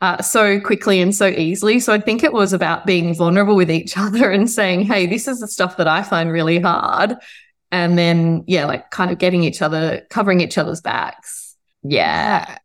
uh, 0.00 0.22
so 0.22 0.60
quickly 0.60 1.00
and 1.00 1.14
so 1.14 1.26
easily. 1.26 1.78
So 1.80 1.92
I 1.92 2.00
think 2.00 2.24
it 2.24 2.32
was 2.32 2.52
about 2.52 2.86
being 2.86 3.14
vulnerable 3.14 3.56
with 3.56 3.70
each 3.70 3.94
other 3.96 4.30
and 4.30 4.50
saying, 4.50 4.82
hey, 4.82 5.06
this 5.06 5.28
is 5.28 5.40
the 5.40 5.48
stuff 5.48 5.76
that 5.76 5.88
I 5.88 6.02
find 6.02 6.30
really 6.30 6.58
hard. 6.58 7.16
And 7.72 7.96
then, 7.96 8.44
yeah, 8.46 8.66
like 8.66 8.90
kind 8.90 9.10
of 9.10 9.18
getting 9.18 9.44
each 9.44 9.62
other, 9.62 10.06
covering 10.10 10.40
each 10.40 10.58
other's 10.58 10.80
backs. 10.80 11.56
Yeah. 11.82 12.58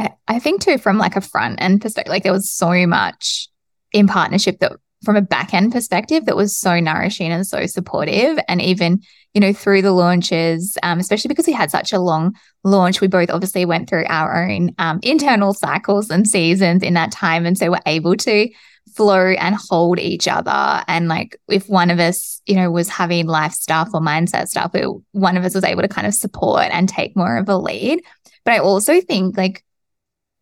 I, 0.00 0.14
I 0.28 0.38
think 0.38 0.62
too, 0.62 0.78
from 0.78 0.98
like 0.98 1.16
a 1.16 1.20
front 1.20 1.60
end 1.60 1.80
perspective, 1.80 2.10
like 2.10 2.22
there 2.22 2.32
was 2.32 2.50
so 2.50 2.86
much 2.86 3.48
in 3.92 4.06
partnership 4.06 4.58
that 4.60 4.72
from 5.04 5.16
a 5.16 5.22
back 5.22 5.54
end 5.54 5.72
perspective 5.72 6.26
that 6.26 6.36
was 6.36 6.56
so 6.56 6.78
nourishing 6.78 7.30
and 7.32 7.46
so 7.46 7.66
supportive. 7.66 8.38
And 8.48 8.60
even, 8.60 9.00
you 9.34 9.40
know, 9.40 9.52
through 9.52 9.82
the 9.82 9.92
launches, 9.92 10.76
um, 10.82 10.98
especially 10.98 11.28
because 11.28 11.46
we 11.46 11.52
had 11.52 11.70
such 11.70 11.92
a 11.92 11.98
long 11.98 12.34
launch, 12.64 13.00
we 13.00 13.08
both 13.08 13.30
obviously 13.30 13.64
went 13.64 13.88
through 13.88 14.04
our 14.08 14.44
own 14.44 14.74
um, 14.78 15.00
internal 15.02 15.54
cycles 15.54 16.10
and 16.10 16.28
seasons 16.28 16.82
in 16.82 16.94
that 16.94 17.12
time. 17.12 17.46
And 17.46 17.56
so 17.56 17.70
we're 17.70 17.78
able 17.86 18.16
to 18.16 18.50
flow 18.94 19.28
and 19.28 19.56
hold 19.68 19.98
each 19.98 20.28
other. 20.28 20.84
And 20.86 21.08
like 21.08 21.38
if 21.48 21.68
one 21.68 21.90
of 21.90 21.98
us, 21.98 22.42
you 22.46 22.56
know, 22.56 22.70
was 22.70 22.88
having 22.88 23.26
life 23.26 23.52
stuff 23.52 23.88
or 23.94 24.00
mindset 24.00 24.48
stuff, 24.48 24.74
it, 24.74 24.88
one 25.12 25.36
of 25.36 25.44
us 25.44 25.54
was 25.54 25.64
able 25.64 25.82
to 25.82 25.88
kind 25.88 26.06
of 26.06 26.14
support 26.14 26.68
and 26.72 26.88
take 26.88 27.16
more 27.16 27.36
of 27.36 27.48
a 27.48 27.56
lead. 27.56 28.02
But 28.44 28.54
I 28.54 28.58
also 28.58 29.00
think 29.00 29.36
like 29.36 29.64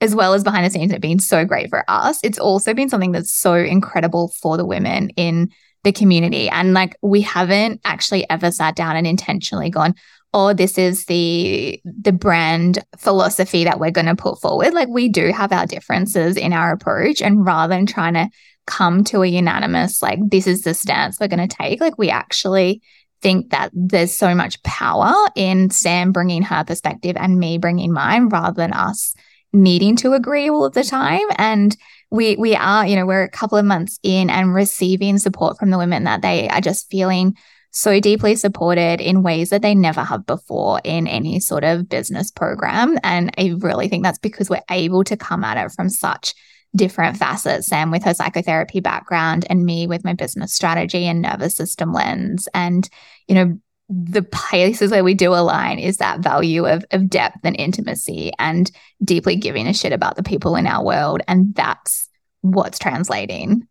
as 0.00 0.14
well 0.14 0.34
as 0.34 0.44
behind 0.44 0.64
the 0.64 0.70
scenes 0.70 0.92
it 0.92 1.00
being 1.00 1.18
so 1.18 1.44
great 1.44 1.70
for 1.70 1.84
us, 1.88 2.20
it's 2.22 2.38
also 2.38 2.74
been 2.74 2.88
something 2.88 3.12
that's 3.12 3.32
so 3.32 3.54
incredible 3.54 4.28
for 4.40 4.56
the 4.56 4.66
women 4.66 5.10
in 5.10 5.50
the 5.84 5.92
community. 5.92 6.48
And 6.48 6.74
like 6.74 6.96
we 7.02 7.20
haven't 7.20 7.80
actually 7.84 8.28
ever 8.30 8.50
sat 8.50 8.76
down 8.76 8.96
and 8.96 9.06
intentionally 9.06 9.70
gone, 9.70 9.94
oh, 10.34 10.52
this 10.52 10.78
is 10.78 11.06
the 11.06 11.80
the 11.84 12.12
brand 12.12 12.84
philosophy 12.98 13.64
that 13.64 13.80
we're 13.80 13.90
going 13.90 14.06
to 14.06 14.16
put 14.16 14.40
forward. 14.40 14.74
Like 14.74 14.88
we 14.88 15.08
do 15.08 15.32
have 15.32 15.52
our 15.52 15.66
differences 15.66 16.36
in 16.36 16.52
our 16.52 16.72
approach. 16.72 17.22
And 17.22 17.44
rather 17.44 17.74
than 17.74 17.86
trying 17.86 18.14
to 18.14 18.28
come 18.66 19.02
to 19.04 19.22
a 19.22 19.26
unanimous, 19.26 20.02
like 20.02 20.18
this 20.30 20.46
is 20.46 20.62
the 20.62 20.74
stance 20.74 21.18
we're 21.18 21.28
going 21.28 21.48
to 21.48 21.56
take, 21.56 21.80
like 21.80 21.98
we 21.98 22.10
actually 22.10 22.82
think 23.20 23.50
that 23.50 23.70
there's 23.72 24.12
so 24.12 24.34
much 24.34 24.62
power 24.62 25.12
in 25.34 25.70
Sam 25.70 26.12
bringing 26.12 26.42
her 26.42 26.62
perspective 26.64 27.16
and 27.16 27.38
me 27.38 27.58
bringing 27.58 27.92
mine 27.92 28.28
rather 28.28 28.54
than 28.54 28.72
us 28.72 29.14
needing 29.52 29.96
to 29.96 30.12
agree 30.12 30.48
all 30.48 30.64
of 30.64 30.74
the 30.74 30.84
time. 30.84 31.26
And 31.36 31.76
we 32.10 32.36
we 32.36 32.54
are, 32.54 32.86
you 32.86 32.96
know, 32.96 33.06
we're 33.06 33.24
a 33.24 33.30
couple 33.30 33.58
of 33.58 33.64
months 33.64 33.98
in 34.02 34.30
and 34.30 34.54
receiving 34.54 35.18
support 35.18 35.58
from 35.58 35.70
the 35.70 35.78
women 35.78 36.04
that 36.04 36.22
they 36.22 36.48
are 36.48 36.60
just 36.60 36.90
feeling 36.90 37.36
so 37.70 38.00
deeply 38.00 38.34
supported 38.34 39.00
in 39.00 39.22
ways 39.22 39.50
that 39.50 39.62
they 39.62 39.74
never 39.74 40.02
have 40.02 40.26
before 40.26 40.80
in 40.84 41.06
any 41.06 41.38
sort 41.38 41.64
of 41.64 41.88
business 41.88 42.30
program. 42.30 42.98
And 43.04 43.30
I 43.36 43.54
really 43.58 43.88
think 43.88 44.04
that's 44.04 44.18
because 44.18 44.48
we're 44.48 44.62
able 44.70 45.04
to 45.04 45.16
come 45.16 45.44
at 45.44 45.62
it 45.62 45.72
from 45.72 45.90
such 45.90 46.34
different 46.74 47.16
facets. 47.16 47.66
Sam 47.66 47.90
with 47.90 48.04
her 48.04 48.14
psychotherapy 48.14 48.80
background 48.80 49.46
and 49.50 49.64
me 49.64 49.86
with 49.86 50.04
my 50.04 50.14
business 50.14 50.54
strategy 50.54 51.06
and 51.06 51.22
nervous 51.22 51.56
system 51.56 51.92
lens. 51.92 52.48
And, 52.54 52.88
you 53.26 53.34
know, 53.34 53.58
the 53.88 54.22
places 54.22 54.90
where 54.90 55.04
we 55.04 55.14
do 55.14 55.32
align 55.34 55.78
is 55.78 55.96
that 55.96 56.20
value 56.20 56.66
of, 56.66 56.84
of 56.90 57.08
depth 57.08 57.38
and 57.44 57.56
intimacy 57.58 58.32
and 58.38 58.70
deeply 59.02 59.34
giving 59.34 59.66
a 59.66 59.72
shit 59.72 59.92
about 59.92 60.16
the 60.16 60.22
people 60.22 60.56
in 60.56 60.66
our 60.66 60.84
world. 60.84 61.22
And 61.26 61.54
that's 61.54 62.08
what's 62.42 62.78
translating. 62.78 63.66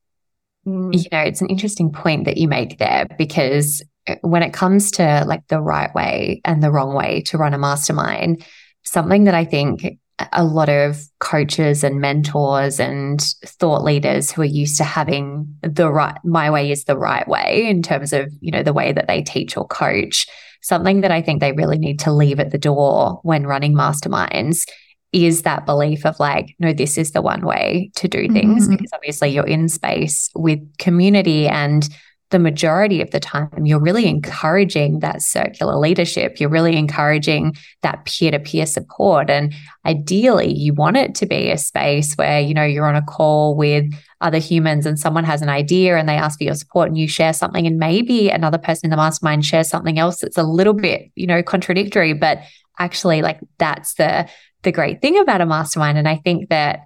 Mm. 0.65 0.93
You 0.93 1.05
know, 1.11 1.19
it's 1.19 1.41
an 1.41 1.49
interesting 1.49 1.91
point 1.91 2.25
that 2.25 2.37
you 2.37 2.47
make 2.47 2.79
there 2.79 3.05
because 3.17 3.83
uh, 4.07 4.15
when 4.21 4.41
it 4.41 4.53
comes 4.53 4.91
to 4.91 5.23
like 5.27 5.47
the 5.47 5.61
right 5.61 5.93
way 5.93 6.41
and 6.43 6.63
the 6.63 6.71
wrong 6.71 6.95
way 6.95 7.21
to 7.27 7.37
run 7.37 7.53
a 7.53 7.59
mastermind, 7.59 8.43
something 8.83 9.25
that 9.25 9.35
I 9.35 9.45
think 9.45 9.99
a 10.31 10.43
lot 10.43 10.69
of 10.69 10.99
coaches 11.19 11.83
and 11.83 12.01
mentors 12.01 12.79
and 12.79 13.21
thought 13.45 13.83
leaders 13.83 14.31
who 14.31 14.41
are 14.41 14.45
used 14.45 14.77
to 14.77 14.83
having 14.83 15.47
the 15.61 15.91
right 15.91 16.17
my 16.23 16.49
way 16.49 16.71
is 16.71 16.85
the 16.85 16.97
right 16.97 17.27
way 17.27 17.67
in 17.67 17.83
terms 17.83 18.13
of 18.13 18.31
you 18.39 18.51
know 18.51 18.63
the 18.63 18.73
way 18.73 18.91
that 18.91 19.07
they 19.07 19.21
teach 19.21 19.55
or 19.55 19.67
coach 19.67 20.25
something 20.61 21.01
that 21.01 21.11
i 21.11 21.21
think 21.21 21.39
they 21.39 21.51
really 21.51 21.77
need 21.77 21.99
to 21.99 22.11
leave 22.11 22.39
at 22.39 22.51
the 22.51 22.57
door 22.57 23.19
when 23.23 23.45
running 23.45 23.75
masterminds 23.75 24.67
is 25.13 25.43
that 25.43 25.65
belief 25.65 26.05
of 26.05 26.19
like 26.19 26.55
no 26.59 26.73
this 26.73 26.97
is 26.97 27.11
the 27.11 27.21
one 27.21 27.45
way 27.45 27.91
to 27.95 28.07
do 28.07 28.27
things 28.29 28.63
mm-hmm. 28.63 28.75
because 28.75 28.91
obviously 28.93 29.29
you're 29.29 29.45
in 29.45 29.69
space 29.69 30.29
with 30.35 30.59
community 30.79 31.47
and 31.47 31.89
the 32.29 32.39
majority 32.39 33.01
of 33.01 33.11
the 33.11 33.21
time, 33.21 33.65
you're 33.65 33.79
really 33.79 34.05
encouraging 34.05 34.99
that 34.99 35.21
circular 35.21 35.77
leadership. 35.77 36.39
You're 36.39 36.49
really 36.49 36.75
encouraging 36.75 37.55
that 37.83 38.03
peer 38.03 38.31
to 38.31 38.39
peer 38.39 38.65
support. 38.65 39.29
And 39.29 39.53
ideally, 39.85 40.53
you 40.53 40.73
want 40.73 40.97
it 40.97 41.15
to 41.15 41.25
be 41.25 41.49
a 41.49 41.57
space 41.57 42.15
where, 42.15 42.41
you 42.41 42.53
know, 42.53 42.65
you're 42.65 42.85
on 42.85 42.97
a 42.97 43.01
call 43.01 43.55
with 43.55 43.85
other 44.19 44.39
humans 44.39 44.85
and 44.85 44.99
someone 44.99 45.23
has 45.23 45.41
an 45.41 45.47
idea 45.47 45.95
and 45.95 46.09
they 46.09 46.15
ask 46.15 46.39
for 46.39 46.43
your 46.43 46.55
support 46.55 46.89
and 46.89 46.97
you 46.97 47.07
share 47.07 47.31
something. 47.31 47.65
And 47.65 47.77
maybe 47.77 48.29
another 48.29 48.57
person 48.57 48.87
in 48.87 48.91
the 48.91 48.97
mastermind 48.97 49.45
shares 49.45 49.69
something 49.69 49.97
else 49.97 50.19
that's 50.19 50.37
a 50.37 50.43
little 50.43 50.73
bit, 50.73 51.11
you 51.15 51.27
know, 51.27 51.41
contradictory. 51.41 52.11
But 52.11 52.39
actually, 52.77 53.21
like 53.21 53.39
that's 53.57 53.93
the, 53.93 54.27
the 54.63 54.73
great 54.73 55.01
thing 55.01 55.17
about 55.17 55.39
a 55.39 55.45
mastermind. 55.45 55.97
And 55.97 56.09
I 56.09 56.17
think 56.17 56.49
that 56.49 56.81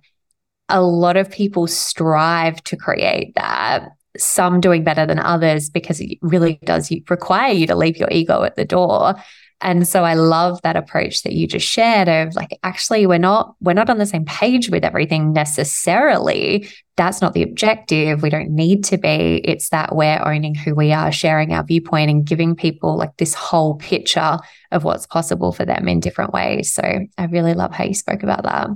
a 0.69 0.81
lot 0.81 1.17
of 1.17 1.31
people 1.31 1.65
strive 1.65 2.63
to 2.65 2.77
create 2.77 3.33
that 3.35 3.89
some 4.17 4.59
doing 4.59 4.83
better 4.83 5.05
than 5.05 5.19
others 5.19 5.69
because 5.69 5.99
it 6.01 6.17
really 6.21 6.59
does 6.63 6.91
require 7.09 7.53
you 7.53 7.67
to 7.67 7.75
leave 7.75 7.97
your 7.97 8.09
ego 8.11 8.43
at 8.43 8.55
the 8.55 8.65
door. 8.65 9.15
And 9.61 9.87
so 9.87 10.03
I 10.03 10.15
love 10.15 10.59
that 10.63 10.75
approach 10.75 11.21
that 11.21 11.33
you 11.33 11.45
just 11.45 11.67
shared 11.67 12.09
of 12.09 12.35
like, 12.35 12.57
actually, 12.63 13.05
we're 13.05 13.19
not, 13.19 13.55
we're 13.61 13.73
not 13.73 13.89
on 13.91 13.99
the 13.99 14.07
same 14.07 14.25
page 14.25 14.69
with 14.69 14.83
everything 14.83 15.33
necessarily. 15.33 16.67
That's 16.97 17.21
not 17.21 17.33
the 17.33 17.43
objective. 17.43 18.23
We 18.23 18.31
don't 18.31 18.49
need 18.49 18.83
to 18.85 18.97
be. 18.97 19.41
It's 19.43 19.69
that 19.69 19.95
we're 19.95 20.21
owning 20.25 20.55
who 20.55 20.73
we 20.73 20.91
are, 20.91 21.11
sharing 21.11 21.53
our 21.53 21.63
viewpoint 21.63 22.09
and 22.09 22.25
giving 22.25 22.55
people 22.55 22.97
like 22.97 23.15
this 23.17 23.35
whole 23.35 23.75
picture 23.75 24.39
of 24.71 24.83
what's 24.83 25.05
possible 25.05 25.51
for 25.51 25.63
them 25.63 25.87
in 25.87 25.99
different 25.99 26.33
ways. 26.33 26.73
So 26.73 26.81
I 27.17 27.25
really 27.25 27.53
love 27.53 27.71
how 27.71 27.83
you 27.83 27.93
spoke 27.93 28.23
about 28.23 28.43
that. 28.43 28.69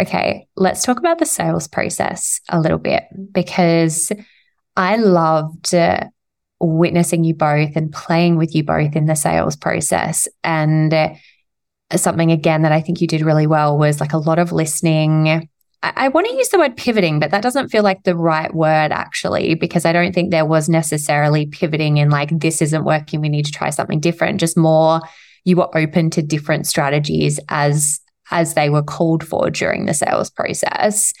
Okay, 0.00 0.48
let's 0.56 0.82
talk 0.82 0.98
about 0.98 1.18
the 1.18 1.26
sales 1.26 1.68
process 1.68 2.40
a 2.48 2.60
little 2.60 2.78
bit 2.78 3.04
because 3.32 4.10
I 4.76 4.96
loved 4.96 5.74
uh, 5.74 6.04
witnessing 6.60 7.24
you 7.24 7.34
both 7.34 7.76
and 7.76 7.92
playing 7.92 8.36
with 8.36 8.54
you 8.54 8.64
both 8.64 8.96
in 8.96 9.06
the 9.06 9.14
sales 9.14 9.56
process. 9.56 10.28
And 10.42 10.92
uh, 10.92 11.14
something 11.94 12.32
again 12.32 12.62
that 12.62 12.72
I 12.72 12.80
think 12.80 13.00
you 13.00 13.06
did 13.06 13.22
really 13.22 13.46
well 13.46 13.78
was 13.78 14.00
like 14.00 14.12
a 14.12 14.18
lot 14.18 14.38
of 14.38 14.52
listening. 14.52 15.48
I, 15.82 15.92
I 15.96 16.08
want 16.08 16.26
to 16.26 16.34
use 16.34 16.48
the 16.48 16.58
word 16.58 16.76
pivoting, 16.76 17.20
but 17.20 17.30
that 17.30 17.42
doesn't 17.42 17.68
feel 17.68 17.82
like 17.82 18.02
the 18.02 18.16
right 18.16 18.52
word 18.54 18.90
actually, 18.90 19.54
because 19.54 19.84
I 19.84 19.92
don't 19.92 20.14
think 20.14 20.30
there 20.30 20.46
was 20.46 20.68
necessarily 20.68 21.46
pivoting 21.46 21.98
in 21.98 22.10
like, 22.10 22.30
this 22.30 22.62
isn't 22.62 22.84
working. 22.84 23.20
We 23.20 23.28
need 23.28 23.46
to 23.46 23.52
try 23.52 23.70
something 23.70 24.00
different. 24.00 24.40
Just 24.40 24.56
more, 24.56 25.00
you 25.44 25.56
were 25.56 25.76
open 25.76 26.10
to 26.10 26.22
different 26.22 26.66
strategies 26.66 27.38
as 27.48 28.00
as 28.30 28.54
they 28.54 28.70
were 28.70 28.82
called 28.82 29.22
for 29.22 29.50
during 29.50 29.84
the 29.84 29.92
sales 29.92 30.30
process. 30.30 31.12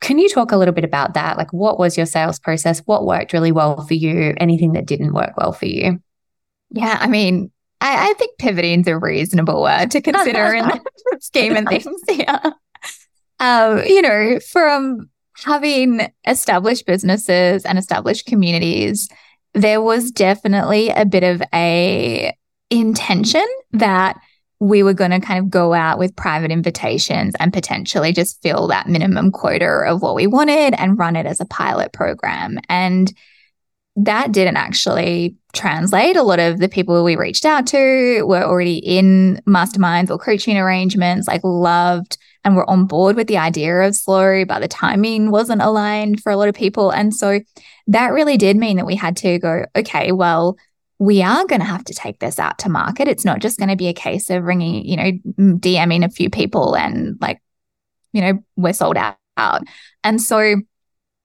Can 0.00 0.18
you 0.18 0.28
talk 0.28 0.52
a 0.52 0.56
little 0.56 0.74
bit 0.74 0.84
about 0.84 1.14
that? 1.14 1.38
Like, 1.38 1.52
what 1.52 1.78
was 1.78 1.96
your 1.96 2.06
sales 2.06 2.38
process? 2.38 2.80
What 2.84 3.06
worked 3.06 3.32
really 3.32 3.52
well 3.52 3.80
for 3.86 3.94
you? 3.94 4.34
Anything 4.38 4.72
that 4.72 4.86
didn't 4.86 5.14
work 5.14 5.36
well 5.36 5.52
for 5.52 5.66
you? 5.66 6.00
Yeah, 6.70 6.98
I 7.00 7.06
mean, 7.06 7.50
I, 7.80 8.10
I 8.10 8.14
think 8.14 8.38
pivoting 8.38 8.80
is 8.80 8.86
a 8.86 8.98
reasonable 8.98 9.62
word 9.62 9.90
to 9.92 10.00
consider 10.00 10.54
in 10.54 10.64
the 11.10 11.18
scheme 11.20 11.56
of 11.56 11.66
things. 11.66 12.00
Yeah. 12.08 12.50
Um, 13.38 13.82
you 13.84 14.02
know, 14.02 14.38
from 14.40 15.10
having 15.44 16.10
established 16.26 16.86
businesses 16.86 17.64
and 17.64 17.78
established 17.78 18.26
communities, 18.26 19.08
there 19.54 19.80
was 19.80 20.10
definitely 20.10 20.88
a 20.90 21.04
bit 21.04 21.22
of 21.22 21.42
a 21.54 22.34
intention 22.70 23.44
that 23.72 24.18
we 24.58 24.82
were 24.82 24.94
going 24.94 25.10
to 25.10 25.20
kind 25.20 25.38
of 25.38 25.50
go 25.50 25.74
out 25.74 25.98
with 25.98 26.16
private 26.16 26.50
invitations 26.50 27.34
and 27.38 27.52
potentially 27.52 28.12
just 28.12 28.40
fill 28.42 28.68
that 28.68 28.88
minimum 28.88 29.30
quota 29.30 29.84
of 29.86 30.00
what 30.02 30.14
we 30.14 30.26
wanted 30.26 30.74
and 30.78 30.98
run 30.98 31.16
it 31.16 31.26
as 31.26 31.40
a 31.40 31.46
pilot 31.46 31.92
program. 31.92 32.58
And 32.68 33.12
that 33.96 34.32
didn't 34.32 34.56
actually 34.56 35.36
translate. 35.52 36.16
A 36.16 36.22
lot 36.22 36.38
of 36.38 36.58
the 36.58 36.68
people 36.68 37.02
we 37.02 37.16
reached 37.16 37.44
out 37.44 37.66
to 37.68 38.22
were 38.26 38.42
already 38.42 38.76
in 38.76 39.40
masterminds 39.46 40.10
or 40.10 40.18
coaching 40.18 40.58
arrangements, 40.58 41.26
like 41.26 41.42
loved 41.44 42.18
and 42.44 42.56
were 42.56 42.68
on 42.70 42.86
board 42.86 43.16
with 43.16 43.26
the 43.26 43.38
idea 43.38 43.80
of 43.80 43.96
slow, 43.96 44.44
but 44.44 44.60
the 44.60 44.68
timing 44.68 45.30
wasn't 45.30 45.62
aligned 45.62 46.22
for 46.22 46.30
a 46.30 46.36
lot 46.36 46.48
of 46.48 46.54
people. 46.54 46.90
And 46.90 47.14
so 47.14 47.40
that 47.88 48.12
really 48.12 48.36
did 48.36 48.56
mean 48.56 48.76
that 48.76 48.86
we 48.86 48.94
had 48.94 49.16
to 49.18 49.38
go, 49.38 49.64
okay, 49.74 50.12
well, 50.12 50.56
we 50.98 51.22
are 51.22 51.44
going 51.46 51.60
to 51.60 51.66
have 51.66 51.84
to 51.84 51.94
take 51.94 52.20
this 52.20 52.38
out 52.38 52.58
to 52.60 52.68
market. 52.68 53.08
It's 53.08 53.24
not 53.24 53.40
just 53.40 53.58
going 53.58 53.68
to 53.68 53.76
be 53.76 53.88
a 53.88 53.94
case 53.94 54.30
of 54.30 54.44
ringing, 54.44 54.84
you 54.84 54.96
know, 54.96 55.12
DMing 55.58 56.04
a 56.04 56.08
few 56.08 56.30
people 56.30 56.74
and 56.74 57.16
like, 57.20 57.40
you 58.12 58.22
know, 58.22 58.42
we're 58.56 58.72
sold 58.72 58.96
out. 58.96 59.62
And 60.02 60.22
so 60.22 60.56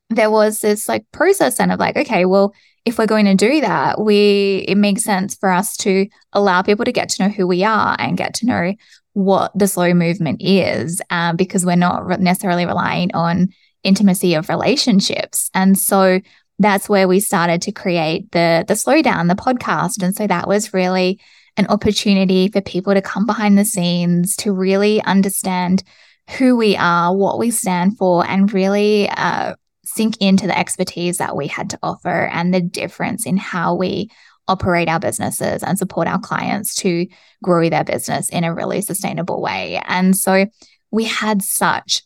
there 0.10 0.30
was 0.30 0.60
this 0.60 0.90
like 0.90 1.06
process 1.14 1.58
then 1.58 1.72
of 1.72 1.80
like, 1.80 1.96
okay, 1.96 2.26
well, 2.26 2.54
if 2.84 2.98
we're 2.98 3.06
going 3.06 3.26
to 3.26 3.36
do 3.36 3.62
that, 3.62 4.02
we 4.02 4.66
it 4.68 4.76
makes 4.76 5.04
sense 5.04 5.36
for 5.36 5.50
us 5.50 5.78
to 5.78 6.08
allow 6.34 6.62
people 6.62 6.84
to 6.84 6.92
get 6.92 7.10
to 7.10 7.24
know 7.24 7.30
who 7.30 7.48
we 7.48 7.64
are 7.64 7.96
and 8.00 8.18
get 8.18 8.34
to 8.36 8.46
know 8.46 8.74
what 9.14 9.52
the 9.58 9.68
slow 9.68 9.94
movement 9.94 10.42
is, 10.42 11.02
um, 11.10 11.36
because 11.36 11.66
we're 11.66 11.76
not 11.76 12.20
necessarily 12.20 12.66
relying 12.66 13.14
on 13.14 13.50
intimacy 13.84 14.34
of 14.34 14.50
relationships. 14.50 15.50
And 15.54 15.78
so 15.78 16.20
that's 16.64 16.90
where 16.90 17.08
we 17.08 17.20
started 17.20 17.62
to 17.64 17.72
create 17.72 18.32
the 18.32 18.66
the 18.68 18.76
slowdown, 18.76 19.28
the 19.28 19.36
podcast. 19.36 20.02
And 20.04 20.16
so 20.16 20.28
that 20.28 20.48
was 20.48 20.74
really 20.74 21.20
an 21.58 21.68
opportunity 21.68 22.48
for 22.48 22.62
people 22.62 22.94
to 22.94 23.02
come 23.02 23.26
behind 23.26 23.58
the 23.58 23.66
scenes 23.66 24.36
to 24.38 24.54
really 24.54 25.02
understand 25.04 25.84
who 26.38 26.56
we 26.56 26.76
are, 26.78 27.16
what 27.16 27.40
we 27.40 27.52
stand 27.52 27.98
for, 27.98 28.26
and 28.26 28.54
really 28.54 29.10
uh, 29.10 29.56
sink 29.84 30.16
into 30.22 30.48
the 30.48 30.58
expertise 30.58 31.18
that 31.18 31.36
we 31.36 31.48
had 31.48 31.70
to 31.72 31.80
offer 31.84 32.28
and 32.28 32.54
the 32.54 32.62
difference 32.62 33.26
in 33.26 33.38
how 33.38 33.76
we 33.76 34.10
operate 34.48 34.90
our 34.90 35.00
businesses 35.00 35.64
and 35.64 35.78
support 35.78 36.08
our 36.08 36.20
clients 36.20 36.76
to 36.76 37.08
grow 37.44 37.70
their 37.70 37.84
business 37.84 38.30
in 38.30 38.44
a 38.44 38.54
really 38.54 38.82
sustainable 38.82 39.42
way. 39.42 39.82
And 39.86 40.16
so 40.16 40.46
we 40.92 41.06
had 41.06 41.42
such 41.42 42.04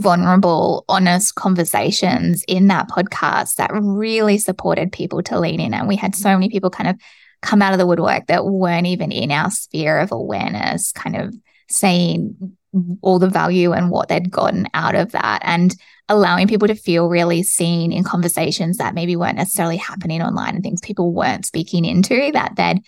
vulnerable, 0.00 0.84
honest 0.88 1.34
conversations 1.34 2.44
in 2.46 2.68
that 2.68 2.88
podcast 2.88 3.56
that 3.56 3.70
really 3.72 4.38
supported 4.38 4.92
people 4.92 5.22
to 5.22 5.38
lean 5.38 5.60
in. 5.60 5.74
And 5.74 5.88
we 5.88 5.96
had 5.96 6.14
so 6.14 6.30
many 6.30 6.48
people 6.48 6.70
kind 6.70 6.88
of 6.88 6.96
come 7.42 7.62
out 7.62 7.72
of 7.72 7.78
the 7.78 7.86
woodwork 7.86 8.26
that 8.26 8.46
weren't 8.46 8.86
even 8.86 9.12
in 9.12 9.30
our 9.30 9.50
sphere 9.50 9.98
of 9.98 10.12
awareness, 10.12 10.92
kind 10.92 11.16
of 11.16 11.34
saying 11.68 12.56
all 13.02 13.18
the 13.18 13.28
value 13.28 13.72
and 13.72 13.90
what 13.90 14.08
they'd 14.08 14.30
gotten 14.30 14.66
out 14.74 14.94
of 14.94 15.12
that. 15.12 15.40
And 15.42 15.74
allowing 16.08 16.48
people 16.48 16.68
to 16.68 16.74
feel 16.74 17.08
really 17.08 17.42
seen 17.42 17.92
in 17.92 18.04
conversations 18.04 18.76
that 18.76 18.94
maybe 18.94 19.16
weren't 19.16 19.36
necessarily 19.38 19.76
happening 19.76 20.20
online 20.20 20.54
and 20.54 20.62
things 20.62 20.80
people 20.82 21.12
weren't 21.12 21.46
speaking 21.46 21.84
into 21.84 22.30
that 22.32 22.56
they'd 22.56 22.82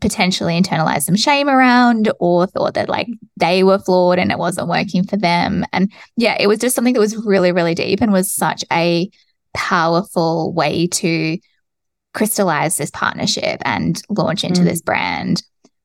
potentially 0.00 0.60
internalized 0.60 1.02
some 1.02 1.16
shame 1.16 1.48
around 1.48 2.12
or 2.20 2.46
thought 2.46 2.74
that 2.74 2.88
like 2.88 3.08
they 3.36 3.64
were 3.64 3.78
flawed 3.78 4.18
and 4.18 4.30
it 4.30 4.38
wasn't 4.38 4.68
working 4.68 5.04
for 5.04 5.16
them. 5.16 5.64
And 5.72 5.92
yeah, 6.16 6.36
it 6.38 6.46
was 6.46 6.58
just 6.58 6.74
something 6.74 6.94
that 6.94 7.00
was 7.00 7.16
really, 7.16 7.52
really 7.52 7.74
deep 7.74 8.00
and 8.00 8.12
was 8.12 8.32
such 8.32 8.64
a 8.72 9.10
powerful 9.54 10.52
way 10.52 10.86
to 10.86 11.38
crystallize 12.14 12.76
this 12.76 12.90
partnership 12.90 13.60
and 13.64 14.00
launch 14.08 14.44
into 14.44 14.60
mm. 14.60 14.64
this 14.64 14.82
brand. 14.82 15.42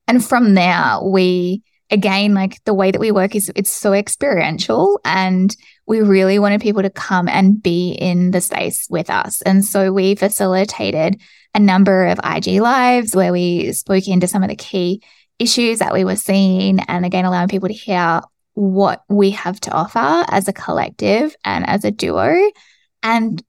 And 0.07 0.23
from 0.23 0.53
there, 0.53 0.99
we 1.03 1.63
again, 1.89 2.33
like 2.33 2.63
the 2.65 2.73
way 2.73 2.91
that 2.91 2.99
we 2.99 3.11
work 3.11 3.35
is 3.35 3.51
it's 3.55 3.69
so 3.69 3.93
experiential 3.93 4.99
and 5.05 5.55
we 5.85 6.01
really 6.01 6.37
wanted 6.37 6.61
people 6.61 6.81
to 6.81 6.89
come 6.89 7.27
and 7.27 7.61
be 7.61 7.91
in 7.91 8.31
the 8.31 8.41
space 8.41 8.87
with 8.89 9.09
us. 9.09 9.41
And 9.41 9.63
so 9.63 9.93
we 9.93 10.15
facilitated 10.15 11.21
a 11.53 11.59
number 11.59 12.07
of 12.07 12.19
IG 12.23 12.61
lives 12.61 13.15
where 13.15 13.31
we 13.31 13.71
spoke 13.71 14.07
into 14.07 14.27
some 14.27 14.43
of 14.43 14.49
the 14.49 14.55
key 14.55 15.01
issues 15.39 15.79
that 15.79 15.93
we 15.93 16.03
were 16.03 16.15
seeing 16.15 16.79
and 16.81 17.05
again 17.05 17.25
allowing 17.25 17.47
people 17.47 17.67
to 17.67 17.73
hear 17.73 18.21
what 18.53 19.03
we 19.07 19.31
have 19.31 19.59
to 19.59 19.71
offer 19.71 20.25
as 20.29 20.47
a 20.47 20.53
collective 20.53 21.35
and 21.45 21.67
as 21.69 21.85
a 21.85 21.91
duo 21.91 22.35
and 23.03 23.43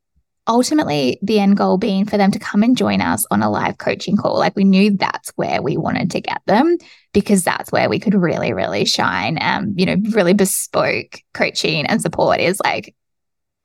ultimately 0.47 1.19
the 1.23 1.39
end 1.39 1.57
goal 1.57 1.79
being 1.79 2.05
for 2.05 2.17
them 2.17 2.31
to 2.31 2.39
come 2.39 2.63
and 2.63 2.77
join 2.77 3.01
us 3.01 3.25
on 3.31 3.43
a 3.43 3.51
live 3.51 3.79
coaching 3.79 4.17
call. 4.17 4.39
Like 4.39 4.55
we 4.55 4.65
knew 4.65 4.97
that's 4.97 5.31
where 5.37 5.63
we 5.63 5.77
wanted 5.77 6.11
to 6.13 6.21
get 6.21 6.41
them 6.47 6.77
because 7.13 7.45
that's 7.45 7.73
where 7.73 7.89
we 7.89 7.99
could 7.99 8.15
really, 8.15 8.53
really 8.53 8.85
shine. 8.85 9.39
Um, 9.41 9.75
you 9.77 9.87
know, 9.87 9.97
really 10.11 10.35
bespoke 10.35 11.21
coaching 11.35 11.87
and 11.87 12.03
support 12.03 12.41
is 12.41 12.61
like 12.65 12.95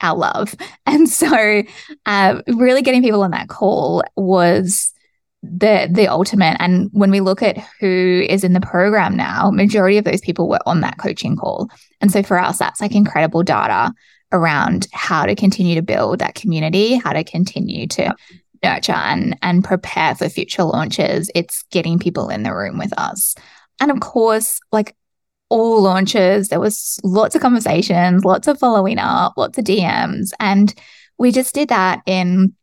our 0.01 0.15
love. 0.15 0.55
And 0.85 1.09
so 1.09 1.63
uh, 2.05 2.41
really 2.47 2.81
getting 2.81 3.01
people 3.01 3.23
on 3.23 3.31
that 3.31 3.49
call 3.49 4.03
was 4.15 4.93
the 5.41 5.89
the 5.91 6.07
ultimate 6.07 6.55
and 6.59 6.89
when 6.93 7.11
we 7.11 7.19
look 7.19 7.41
at 7.41 7.57
who 7.81 8.23
is 8.29 8.45
in 8.45 8.53
the 8.53 8.61
program 8.61 9.17
now 9.17 9.51
majority 9.51 9.97
of 9.97 10.05
those 10.05 10.21
people 10.21 10.47
were 10.47 10.59
on 10.65 10.79
that 10.79 10.97
coaching 10.97 11.35
call 11.35 11.67
and 11.99 12.13
so 12.13 12.23
for 12.23 12.39
us 12.39 12.59
that's 12.59 12.79
like 12.79 12.95
incredible 12.95 13.43
data 13.43 13.91
around 14.33 14.87
how 14.91 15.25
to 15.25 15.35
continue 15.35 15.75
to 15.75 15.81
build 15.81 16.19
that 16.19 16.35
community, 16.35 16.95
how 16.95 17.13
to 17.13 17.23
continue 17.23 17.87
to 17.87 18.13
nurture 18.63 18.93
and, 18.93 19.37
and 19.41 19.63
prepare 19.63 20.15
for 20.15 20.29
future 20.29 20.63
launches. 20.63 21.29
It's 21.35 21.63
getting 21.71 21.99
people 21.99 22.29
in 22.29 22.43
the 22.43 22.53
room 22.53 22.77
with 22.77 22.97
us. 22.97 23.35
And 23.79 23.91
of 23.91 23.99
course, 23.99 24.59
like 24.71 24.95
all 25.49 25.81
launches, 25.81 26.49
there 26.49 26.59
was 26.59 26.99
lots 27.03 27.35
of 27.35 27.41
conversations, 27.41 28.25
lots 28.25 28.47
of 28.47 28.59
following 28.59 28.97
up, 28.97 29.33
lots 29.37 29.57
of 29.57 29.65
DMs. 29.65 30.31
And 30.39 30.73
we 31.17 31.31
just 31.31 31.53
did 31.53 31.69
that 31.69 32.01
in, 32.05 32.53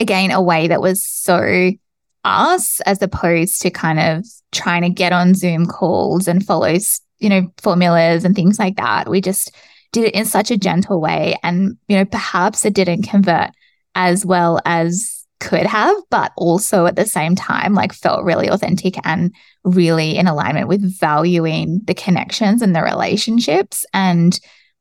again, 0.00 0.30
a 0.30 0.40
way 0.40 0.68
that 0.68 0.80
was 0.80 1.04
so 1.04 1.72
us 2.24 2.80
as 2.82 3.02
opposed 3.02 3.60
to 3.62 3.70
kind 3.70 3.98
of 3.98 4.24
trying 4.52 4.82
to 4.82 4.88
get 4.88 5.12
on 5.12 5.34
Zoom 5.34 5.66
calls 5.66 6.28
and 6.28 6.44
follow, 6.44 6.74
you 7.18 7.28
know, 7.28 7.52
formulas 7.60 8.24
and 8.24 8.34
things 8.34 8.58
like 8.58 8.76
that. 8.76 9.08
We 9.08 9.20
just 9.20 9.54
did 9.92 10.04
it 10.04 10.14
in 10.14 10.24
such 10.24 10.50
a 10.50 10.56
gentle 10.56 11.00
way. 11.00 11.36
And, 11.42 11.76
you 11.88 11.96
know, 11.96 12.04
perhaps 12.04 12.64
it 12.64 12.74
didn't 12.74 13.02
convert 13.02 13.50
as 13.94 14.24
well 14.24 14.60
as 14.64 15.21
could 15.42 15.66
have, 15.66 15.96
but 16.08 16.32
also 16.36 16.86
at 16.86 16.94
the 16.94 17.04
same 17.04 17.34
time, 17.34 17.74
like 17.74 17.92
felt 17.92 18.24
really 18.24 18.48
authentic 18.48 18.94
and 19.04 19.34
really 19.64 20.16
in 20.16 20.28
alignment 20.28 20.68
with 20.68 20.98
valuing 20.98 21.80
the 21.84 21.94
connections 21.94 22.62
and 22.62 22.74
the 22.74 22.82
relationships. 22.82 23.84
And, 23.92 24.38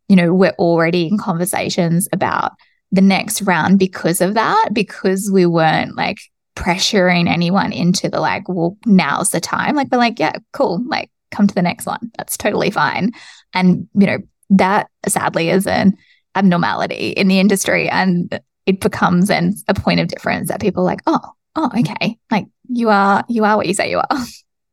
you 0.07 0.15
know, 0.15 0.33
we're 0.33 0.55
already 0.59 1.07
in 1.07 1.17
conversations 1.17 2.07
about 2.13 2.51
the 2.91 3.01
next 3.01 3.41
round 3.41 3.79
because 3.79 4.21
of 4.21 4.35
that, 4.35 4.69
because 4.71 5.31
we 5.33 5.47
weren't 5.47 5.97
like 5.97 6.19
pressuring 6.55 7.27
anyone 7.27 7.71
into 7.71 8.07
the 8.07 8.19
like, 8.19 8.47
well, 8.47 8.77
now's 8.85 9.31
the 9.31 9.41
time. 9.41 9.75
Like, 9.75 9.87
we're 9.91 9.97
like, 9.97 10.19
yeah, 10.19 10.35
cool. 10.53 10.83
Like, 10.87 11.09
come 11.31 11.47
to 11.47 11.55
the 11.55 11.61
next 11.61 11.87
one. 11.87 12.11
That's 12.17 12.37
totally 12.37 12.69
fine. 12.69 13.13
And, 13.53 13.87
you 13.95 14.05
know, 14.05 14.17
that 14.51 14.89
sadly 15.07 15.49
is 15.49 15.65
an 15.65 15.97
abnormality 16.35 17.09
in 17.09 17.27
the 17.27 17.39
industry 17.39 17.89
and 17.89 18.39
it 18.65 18.79
becomes 18.79 19.29
an, 19.29 19.55
a 19.67 19.73
point 19.73 19.99
of 19.99 20.07
difference 20.07 20.49
that 20.49 20.61
people 20.61 20.83
are 20.83 20.85
like, 20.85 21.01
oh, 21.07 21.19
oh, 21.55 21.71
okay. 21.77 22.17
Like 22.29 22.47
you 22.69 22.89
are, 22.89 23.23
you 23.27 23.43
are 23.43 23.57
what 23.57 23.67
you 23.67 23.73
say 23.73 23.89
you 23.89 23.99
are. 23.99 24.25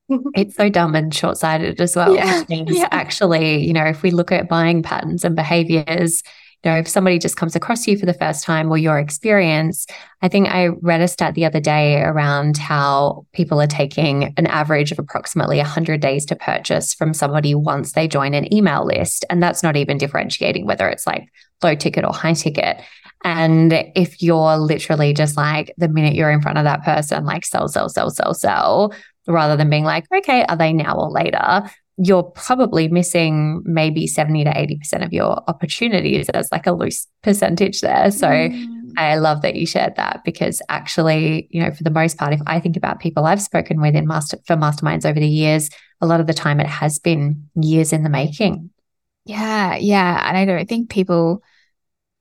it's 0.34 0.56
so 0.56 0.68
dumb 0.68 0.94
and 0.94 1.14
short 1.14 1.36
sighted 1.36 1.80
as 1.80 1.94
well, 1.96 2.14
yeah. 2.14 2.40
which 2.40 2.48
means 2.48 2.76
yeah. 2.76 2.88
actually, 2.90 3.64
you 3.64 3.72
know, 3.72 3.84
if 3.84 4.02
we 4.02 4.10
look 4.10 4.32
at 4.32 4.48
buying 4.48 4.82
patterns 4.82 5.24
and 5.24 5.36
behaviors, 5.36 6.22
you 6.64 6.72
know, 6.72 6.78
if 6.78 6.88
somebody 6.88 7.18
just 7.18 7.36
comes 7.36 7.54
across 7.54 7.86
you 7.86 7.96
for 7.96 8.06
the 8.06 8.14
first 8.14 8.42
time 8.42 8.70
or 8.70 8.76
your 8.76 8.98
experience, 8.98 9.86
I 10.22 10.28
think 10.28 10.48
I 10.48 10.68
read 10.68 11.00
a 11.00 11.06
stat 11.06 11.34
the 11.34 11.44
other 11.44 11.60
day 11.60 12.00
around 12.00 12.56
how 12.56 13.26
people 13.32 13.60
are 13.60 13.68
taking 13.68 14.34
an 14.36 14.46
average 14.46 14.90
of 14.90 14.98
approximately 14.98 15.58
100 15.58 16.00
days 16.00 16.26
to 16.26 16.36
purchase 16.36 16.94
from 16.94 17.14
somebody 17.14 17.54
once 17.54 17.92
they 17.92 18.08
join 18.08 18.34
an 18.34 18.52
email 18.52 18.84
list. 18.84 19.24
And 19.30 19.40
that's 19.40 19.62
not 19.62 19.76
even 19.76 19.98
differentiating 19.98 20.66
whether 20.66 20.88
it's 20.88 21.06
like 21.06 21.28
low 21.62 21.76
ticket 21.76 22.04
or 22.04 22.12
high 22.12 22.32
ticket. 22.32 22.80
And 23.24 23.72
if 23.94 24.22
you're 24.22 24.56
literally 24.56 25.12
just 25.12 25.36
like 25.36 25.74
the 25.76 25.88
minute 25.88 26.14
you're 26.14 26.30
in 26.30 26.40
front 26.40 26.58
of 26.58 26.64
that 26.64 26.84
person, 26.84 27.24
like 27.24 27.44
sell, 27.44 27.68
sell, 27.68 27.88
sell, 27.88 28.10
sell, 28.10 28.34
sell, 28.34 28.94
rather 29.26 29.56
than 29.56 29.70
being 29.70 29.84
like, 29.84 30.04
okay, 30.14 30.44
are 30.48 30.56
they 30.56 30.72
now 30.72 30.96
or 30.96 31.10
later? 31.10 31.68
you're 31.98 32.22
probably 32.22 32.86
missing 32.86 33.60
maybe 33.64 34.06
70 34.06 34.44
to 34.44 34.50
80% 34.50 35.04
of 35.04 35.12
your 35.12 35.42
opportunities. 35.48 36.28
There's 36.32 36.52
like 36.52 36.66
a 36.66 36.72
loose 36.72 37.08
percentage 37.22 37.80
there. 37.80 38.12
So 38.12 38.28
mm. 38.28 38.92
I 38.96 39.16
love 39.16 39.42
that 39.42 39.56
you 39.56 39.66
shared 39.66 39.96
that 39.96 40.22
because 40.24 40.62
actually, 40.68 41.48
you 41.50 41.60
know, 41.60 41.72
for 41.72 41.82
the 41.82 41.90
most 41.90 42.16
part, 42.16 42.32
if 42.32 42.40
I 42.46 42.60
think 42.60 42.76
about 42.76 43.00
people 43.00 43.26
I've 43.26 43.42
spoken 43.42 43.80
with 43.80 43.96
in 43.96 44.06
master 44.06 44.38
for 44.46 44.54
masterminds 44.54 45.04
over 45.04 45.18
the 45.18 45.26
years, 45.26 45.70
a 46.00 46.06
lot 46.06 46.20
of 46.20 46.28
the 46.28 46.34
time 46.34 46.60
it 46.60 46.68
has 46.68 47.00
been 47.00 47.48
years 47.60 47.92
in 47.92 48.04
the 48.04 48.10
making. 48.10 48.70
Yeah, 49.24 49.74
yeah. 49.74 50.22
And 50.28 50.38
I 50.38 50.44
don't 50.44 50.68
think 50.68 50.90
people 50.90 51.42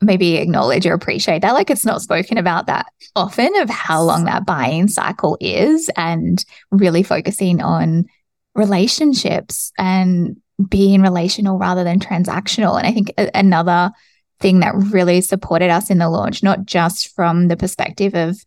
maybe 0.01 0.35
acknowledge 0.35 0.85
or 0.85 0.93
appreciate 0.93 1.41
that. 1.41 1.53
Like 1.53 1.69
it's 1.69 1.85
not 1.85 2.01
spoken 2.01 2.37
about 2.37 2.67
that 2.67 2.87
often 3.15 3.55
of 3.57 3.69
how 3.69 4.01
long 4.01 4.25
that 4.25 4.45
buying 4.45 4.87
cycle 4.87 5.37
is 5.41 5.89
and 5.95 6.43
really 6.71 7.03
focusing 7.03 7.61
on 7.61 8.05
relationships 8.53 9.71
and 9.77 10.37
being 10.69 11.01
relational 11.01 11.57
rather 11.57 11.83
than 11.83 11.99
transactional. 11.99 12.77
And 12.77 12.87
I 12.87 12.91
think 12.91 13.13
another 13.33 13.91
thing 14.39 14.59
that 14.59 14.75
really 14.75 15.21
supported 15.21 15.69
us 15.69 15.89
in 15.89 15.97
the 15.97 16.09
launch, 16.09 16.43
not 16.43 16.65
just 16.65 17.13
from 17.15 17.47
the 17.47 17.57
perspective 17.57 18.13
of 18.13 18.37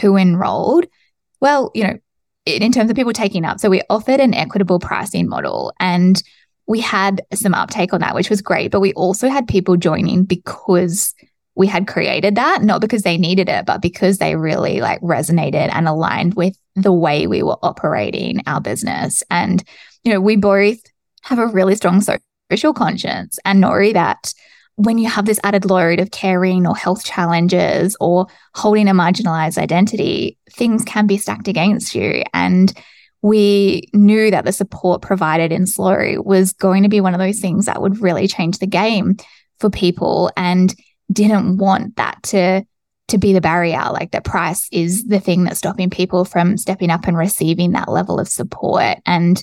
who 0.00 0.16
enrolled. 0.16 0.86
Well, 1.40 1.70
you 1.74 1.84
know, 1.84 1.98
in 2.44 2.72
terms 2.72 2.90
of 2.90 2.96
people 2.96 3.12
taking 3.12 3.44
up. 3.44 3.60
So 3.60 3.70
we 3.70 3.82
offered 3.90 4.20
an 4.20 4.34
equitable 4.34 4.78
pricing 4.78 5.28
model 5.28 5.72
and 5.78 6.22
we 6.68 6.80
had 6.80 7.22
some 7.34 7.54
uptake 7.54 7.92
on 7.92 8.00
that, 8.00 8.14
which 8.14 8.30
was 8.30 8.42
great. 8.42 8.70
But 8.70 8.80
we 8.80 8.92
also 8.92 9.28
had 9.28 9.48
people 9.48 9.76
joining 9.76 10.24
because 10.24 11.14
we 11.54 11.66
had 11.66 11.88
created 11.88 12.36
that, 12.36 12.62
not 12.62 12.80
because 12.80 13.02
they 13.02 13.16
needed 13.16 13.48
it, 13.48 13.66
but 13.66 13.82
because 13.82 14.18
they 14.18 14.36
really 14.36 14.80
like 14.80 15.00
resonated 15.00 15.70
and 15.72 15.88
aligned 15.88 16.34
with 16.34 16.56
the 16.76 16.92
way 16.92 17.26
we 17.26 17.42
were 17.42 17.58
operating 17.62 18.42
our 18.46 18.60
business. 18.60 19.24
And, 19.30 19.64
you 20.04 20.12
know, 20.12 20.20
we 20.20 20.36
both 20.36 20.78
have 21.22 21.38
a 21.38 21.46
really 21.46 21.74
strong 21.74 22.00
social 22.00 22.74
conscience 22.74 23.38
and 23.44 23.60
know 23.60 23.92
that 23.92 24.32
when 24.76 24.98
you 24.98 25.08
have 25.08 25.24
this 25.24 25.40
added 25.42 25.64
load 25.64 25.98
of 25.98 26.12
caring 26.12 26.64
or 26.64 26.76
health 26.76 27.04
challenges 27.04 27.96
or 27.98 28.26
holding 28.54 28.88
a 28.88 28.92
marginalized 28.92 29.58
identity, 29.58 30.38
things 30.52 30.84
can 30.84 31.06
be 31.08 31.16
stacked 31.16 31.48
against 31.48 31.94
you. 31.96 32.22
And 32.32 32.72
we 33.22 33.88
knew 33.92 34.30
that 34.30 34.44
the 34.44 34.52
support 34.52 35.02
provided 35.02 35.52
in 35.52 35.66
Slow 35.66 36.20
was 36.22 36.52
going 36.52 36.84
to 36.84 36.88
be 36.88 37.00
one 37.00 37.14
of 37.14 37.20
those 37.20 37.40
things 37.40 37.66
that 37.66 37.82
would 37.82 38.00
really 38.00 38.28
change 38.28 38.58
the 38.58 38.66
game 38.66 39.16
for 39.58 39.70
people 39.70 40.30
and 40.36 40.74
didn't 41.12 41.56
want 41.56 41.96
that 41.96 42.22
to 42.22 42.64
to 43.08 43.16
be 43.16 43.32
the 43.32 43.40
barrier 43.40 43.84
like 43.90 44.10
the 44.10 44.20
price 44.20 44.68
is 44.70 45.04
the 45.06 45.18
thing 45.18 45.44
that's 45.44 45.58
stopping 45.58 45.88
people 45.88 46.26
from 46.26 46.58
stepping 46.58 46.90
up 46.90 47.06
and 47.06 47.16
receiving 47.16 47.72
that 47.72 47.88
level 47.88 48.20
of 48.20 48.28
support 48.28 48.98
and 49.06 49.42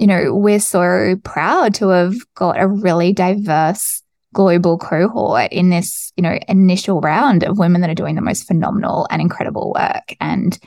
you 0.00 0.06
know 0.08 0.34
we're 0.34 0.58
so 0.58 1.14
proud 1.22 1.72
to 1.72 1.90
have 1.90 2.14
got 2.34 2.60
a 2.60 2.66
really 2.66 3.12
diverse 3.12 4.02
global 4.34 4.76
cohort 4.76 5.50
in 5.50 5.70
this, 5.70 6.12
you 6.16 6.22
know, 6.22 6.38
initial 6.46 7.00
round 7.00 7.42
of 7.42 7.56
women 7.56 7.80
that 7.80 7.88
are 7.88 7.94
doing 7.94 8.16
the 8.16 8.20
most 8.20 8.46
phenomenal 8.46 9.06
and 9.10 9.22
incredible 9.22 9.72
work. 9.74 10.14
And 10.20 10.58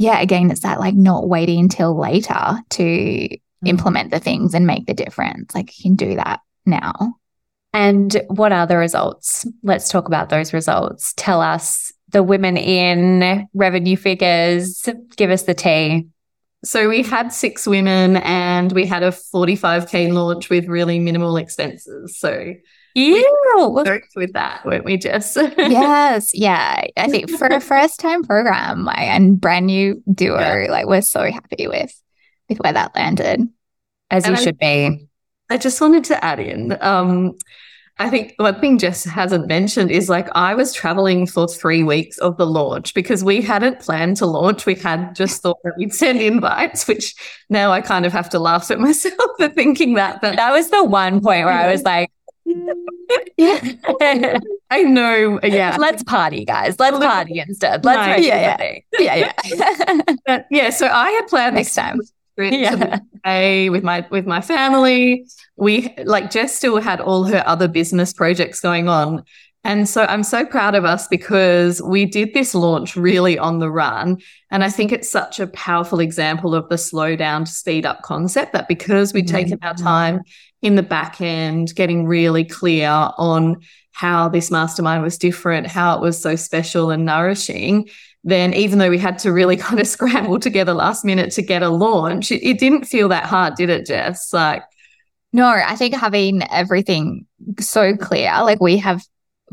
yeah, 0.00 0.18
again, 0.18 0.50
it's 0.50 0.62
that 0.62 0.80
like 0.80 0.94
not 0.94 1.28
waiting 1.28 1.60
until 1.60 1.94
later 1.94 2.58
to 2.70 2.82
mm-hmm. 2.82 3.66
implement 3.66 4.10
the 4.10 4.18
things 4.18 4.54
and 4.54 4.66
make 4.66 4.86
the 4.86 4.94
difference. 4.94 5.54
Like 5.54 5.78
you 5.78 5.82
can 5.82 5.94
do 5.94 6.16
that 6.16 6.40
now. 6.64 7.16
And 7.74 8.22
what 8.28 8.50
are 8.50 8.66
the 8.66 8.78
results? 8.78 9.46
Let's 9.62 9.90
talk 9.90 10.08
about 10.08 10.30
those 10.30 10.54
results. 10.54 11.12
Tell 11.18 11.42
us 11.42 11.92
the 12.08 12.22
women 12.22 12.56
in 12.56 13.46
revenue 13.52 13.96
figures, 13.96 14.88
give 15.16 15.28
us 15.28 15.42
the 15.42 15.52
tea. 15.52 16.06
So 16.64 16.88
we 16.88 17.02
had 17.02 17.30
six 17.30 17.66
women 17.66 18.16
and 18.16 18.72
we 18.72 18.86
had 18.86 19.02
a 19.02 19.10
45K 19.10 20.14
launch 20.14 20.48
with 20.48 20.66
really 20.66 20.98
minimal 20.98 21.36
expenses. 21.36 22.18
So 22.18 22.54
yeah, 22.94 23.22
we 23.66 24.02
with 24.16 24.32
that, 24.32 24.64
weren't 24.64 24.84
we, 24.84 24.96
Jess? 24.96 25.36
yes, 25.56 26.30
yeah. 26.34 26.82
I 26.96 27.08
think 27.08 27.30
for 27.30 27.46
a 27.46 27.60
first 27.60 28.00
time 28.00 28.22
program 28.22 28.84
like, 28.84 28.98
and 28.98 29.40
brand 29.40 29.66
new 29.66 30.02
duo, 30.12 30.38
yeah. 30.38 30.70
like 30.70 30.86
we're 30.86 31.02
so 31.02 31.30
happy 31.30 31.66
with 31.66 31.92
with 32.48 32.58
where 32.58 32.72
that 32.72 32.94
landed. 32.94 33.48
As 34.10 34.24
and 34.24 34.36
you 34.36 34.40
I, 34.40 34.44
should 34.44 34.58
be. 34.58 35.08
I 35.50 35.56
just 35.56 35.80
wanted 35.80 36.04
to 36.04 36.24
add 36.24 36.40
in. 36.40 36.76
Um, 36.80 37.36
I 38.00 38.08
think 38.08 38.32
one 38.38 38.58
thing 38.60 38.78
Jess 38.78 39.04
hasn't 39.04 39.46
mentioned 39.46 39.90
is 39.90 40.08
like 40.08 40.26
I 40.34 40.54
was 40.54 40.72
traveling 40.72 41.26
for 41.26 41.46
three 41.46 41.82
weeks 41.82 42.16
of 42.18 42.38
the 42.38 42.46
launch 42.46 42.94
because 42.94 43.22
we 43.22 43.42
hadn't 43.42 43.80
planned 43.80 44.16
to 44.16 44.26
launch. 44.26 44.64
We 44.64 44.74
had 44.74 45.14
just 45.14 45.42
thought 45.42 45.58
that 45.64 45.74
we'd 45.76 45.92
send 45.92 46.22
invites, 46.22 46.88
which 46.88 47.14
now 47.50 47.72
I 47.72 47.82
kind 47.82 48.06
of 48.06 48.12
have 48.12 48.30
to 48.30 48.38
laugh 48.38 48.70
at 48.70 48.80
myself 48.80 49.30
for 49.36 49.48
thinking 49.48 49.94
that. 49.94 50.22
But 50.22 50.36
that 50.36 50.50
was 50.50 50.70
the 50.70 50.82
one 50.82 51.20
point 51.20 51.44
where 51.44 51.50
I 51.50 51.70
was 51.70 51.82
like, 51.82 52.10
I 54.70 54.82
know. 54.82 55.40
Yeah. 55.42 55.76
Let's 55.78 56.02
party, 56.02 56.44
guys. 56.44 56.78
Let's 56.78 56.98
party 56.98 57.38
instead. 57.38 57.84
Let's 57.84 58.18
no, 58.18 58.26
yeah, 58.26 58.56
yeah. 58.58 58.78
yeah, 58.98 59.32
yeah. 60.26 60.42
yeah. 60.50 60.70
So 60.70 60.86
I 60.86 61.10
had 61.10 61.26
planned 61.28 61.56
next 61.56 61.74
time. 61.74 62.00
Yeah. 62.38 63.00
with 63.68 63.82
my 63.82 64.06
with 64.10 64.26
my 64.26 64.40
family. 64.40 65.26
We 65.56 65.94
like 66.04 66.30
Jess 66.30 66.54
still 66.54 66.80
had 66.80 66.98
all 66.98 67.24
her 67.24 67.42
other 67.46 67.68
business 67.68 68.14
projects 68.14 68.60
going 68.60 68.88
on. 68.88 69.24
And 69.62 69.86
so 69.86 70.04
I'm 70.04 70.22
so 70.22 70.46
proud 70.46 70.74
of 70.74 70.86
us 70.86 71.06
because 71.06 71.82
we 71.82 72.06
did 72.06 72.32
this 72.32 72.54
launch 72.54 72.96
really 72.96 73.38
on 73.38 73.58
the 73.58 73.70
run. 73.70 74.18
And 74.50 74.64
I 74.64 74.70
think 74.70 74.90
it's 74.90 75.10
such 75.10 75.38
a 75.38 75.46
powerful 75.48 76.00
example 76.00 76.54
of 76.54 76.68
the 76.70 76.78
slow 76.78 77.14
down 77.14 77.44
to 77.44 77.52
speed 77.52 77.84
up 77.84 78.00
concept 78.00 78.54
that 78.54 78.68
because 78.68 79.12
we'd 79.12 79.28
taken 79.28 79.58
our 79.62 79.74
mm-hmm. 79.74 79.84
time 79.84 80.22
in 80.62 80.74
the 80.74 80.82
back 80.82 81.20
end, 81.20 81.74
getting 81.74 82.06
really 82.06 82.44
clear 82.44 82.88
on 82.88 83.60
how 83.92 84.28
this 84.28 84.50
mastermind 84.50 85.02
was 85.02 85.18
different, 85.18 85.66
how 85.66 85.96
it 85.96 86.00
was 86.00 86.20
so 86.20 86.36
special 86.36 86.90
and 86.90 87.04
nourishing, 87.04 87.88
then 88.24 88.52
even 88.54 88.78
though 88.78 88.90
we 88.90 88.98
had 88.98 89.18
to 89.20 89.32
really 89.32 89.56
kind 89.58 89.80
of 89.80 89.86
scramble 89.86 90.38
together 90.38 90.74
last 90.74 91.04
minute 91.04 91.32
to 91.32 91.42
get 91.42 91.62
a 91.62 91.68
launch, 91.68 92.30
it, 92.30 92.46
it 92.46 92.58
didn't 92.58 92.84
feel 92.84 93.08
that 93.08 93.24
hard, 93.24 93.54
did 93.54 93.70
it, 93.70 93.86
Jess? 93.86 94.32
Like, 94.32 94.62
no, 95.32 95.46
I 95.46 95.76
think 95.76 95.94
having 95.94 96.42
everything 96.50 97.26
so 97.60 97.96
clear, 97.96 98.30
like 98.42 98.60
we 98.60 98.78
have 98.78 99.02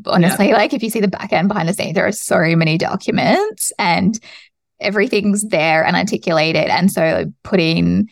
honestly, 0.05 0.49
yeah. 0.49 0.55
like 0.55 0.73
if 0.73 0.83
you 0.83 0.89
see 0.89 0.99
the 0.99 1.07
back 1.07 1.33
end 1.33 1.47
behind 1.47 1.69
the 1.69 1.73
scenes, 1.73 1.95
there 1.95 2.07
are 2.07 2.11
so 2.11 2.39
many 2.55 2.77
documents 2.77 3.71
and 3.79 4.19
everything's 4.79 5.43
there 5.43 5.85
and 5.85 5.95
articulated. 5.95 6.67
And 6.67 6.91
so 6.91 7.31
putting 7.43 8.09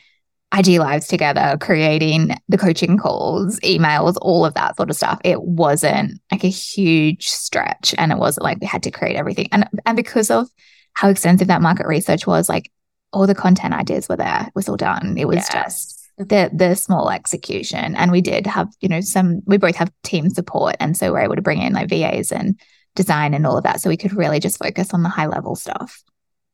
IG 0.54 0.80
lives 0.80 1.08
together, 1.08 1.58
creating 1.60 2.36
the 2.48 2.58
coaching 2.58 2.98
calls, 2.98 3.60
emails, 3.62 4.16
all 4.22 4.46
of 4.46 4.54
that 4.54 4.78
sort 4.78 4.90
of 4.90 4.96
stuff. 4.96 5.20
It 5.24 5.42
wasn't 5.42 6.20
like 6.32 6.44
a 6.44 6.50
huge 6.50 7.28
stretch 7.28 7.94
and 7.98 8.12
it 8.12 8.18
wasn't 8.18 8.44
like 8.44 8.60
we 8.62 8.68
had 8.68 8.84
to 8.84 8.92
create 8.92 9.16
everything. 9.16 9.50
And 9.52 9.68
and 9.86 9.96
because 9.96 10.32
of 10.32 10.48
how 10.94 11.10
extensive 11.10 11.48
that 11.48 11.62
market 11.62 11.88
research 11.88 12.26
was, 12.26 12.48
like 12.48 12.72
all 13.12 13.28
the 13.28 13.36
content 13.36 13.74
ideas 13.74 14.08
were 14.08 14.18
there, 14.18 14.46
it 14.48 14.56
was 14.56 14.70
all 14.70 14.78
done. 14.78 15.18
It 15.18 15.28
was 15.28 15.38
yes. 15.38 15.52
just 15.52 16.10
the 16.18 16.50
the 16.54 16.76
small 16.76 17.10
execution. 17.10 17.96
And 17.96 18.12
we 18.12 18.22
did 18.22 18.48
have, 18.48 18.70
you 18.80 18.88
know, 18.88 19.02
some 19.02 19.42
we 19.46 19.58
both 19.58 19.76
have 19.76 19.92
team 20.04 20.30
support. 20.30 20.76
And 20.80 20.96
so 20.96 21.12
we're 21.12 21.20
able 21.20 21.36
to 21.36 21.42
bring 21.42 21.62
in 21.62 21.74
like 21.74 21.90
VAs 21.90 22.32
and 22.32 22.60
design 22.96 23.34
and 23.34 23.46
all 23.46 23.58
of 23.58 23.64
that. 23.64 23.82
So 23.82 23.90
we 23.90 23.98
could 23.98 24.14
really 24.14 24.40
just 24.40 24.60
focus 24.60 24.94
on 24.94 25.04
the 25.04 25.10
high 25.10 25.28
level 25.28 25.56
stuff. 25.56 26.02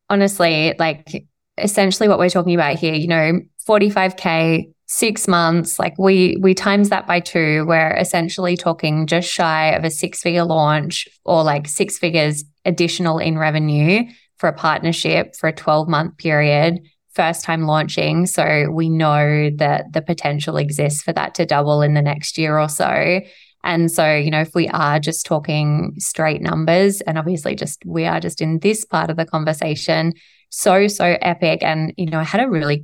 Honestly, 0.10 0.73
like 0.80 1.25
essentially 1.58 2.10
what 2.10 2.19
we're 2.19 2.30
talking 2.30 2.56
about 2.56 2.77
here, 2.77 2.93
you 2.93 3.08
know, 3.08 3.39
45K, 3.67 4.71
six 4.88 5.28
months, 5.28 5.80
like 5.80 5.93
we 5.97 6.38
we 6.41 6.54
times 6.54 6.89
that 6.89 7.08
by 7.08 7.19
two, 7.19 7.65
we're 7.65 7.95
essentially 7.95 8.58
talking 8.58 9.08
just 9.08 9.30
shy 9.30 9.69
of 9.69 9.86
a 9.86 9.89
six-figure 9.89 10.43
launch 10.43 11.08
or 11.24 11.43
like 11.43 11.67
six 11.67 11.97
figures 11.97 12.43
additional 12.65 13.17
in 13.17 13.38
revenue 13.38 14.04
for 14.38 14.50
a 14.50 14.54
partnership 14.54 15.36
for 15.36 15.47
a 15.47 15.54
12-month 15.54 16.17
period, 16.17 16.80
first 17.13 17.45
time 17.45 17.63
launching. 17.63 18.26
So 18.26 18.69
we 18.71 18.89
know 18.89 19.50
that 19.56 19.93
the 19.93 20.02
potential 20.02 20.58
exists 20.58 21.02
for 21.04 21.13
that 21.13 21.36
to 21.36 21.45
double 21.45 21.82
in 21.82 21.93
the 21.93 22.02
next 22.02 22.38
year 22.38 22.60
or 22.60 22.67
so. 22.67 23.21
And 23.63 23.91
so, 23.91 24.15
you 24.15 24.32
know, 24.32 24.41
if 24.41 24.56
we 24.56 24.67
are 24.69 25.00
just 25.00 25.26
talking 25.26 25.93
straight 26.00 26.41
numbers, 26.41 27.02
and 27.02 27.17
obviously 27.17 27.56
just 27.56 27.84
we 27.86 28.06
are 28.06 28.19
just 28.19 28.41
in 28.41 28.60
this 28.60 28.84
part 28.84 29.10
of 29.10 29.17
the 29.17 29.26
conversation, 29.26 30.13
so, 30.50 30.88
so 30.88 31.17
epic. 31.21 31.63
And, 31.63 31.93
you 31.95 32.08
know, 32.08 32.19
I 32.19 32.24
had 32.24 32.41
a 32.41 32.50
really 32.50 32.84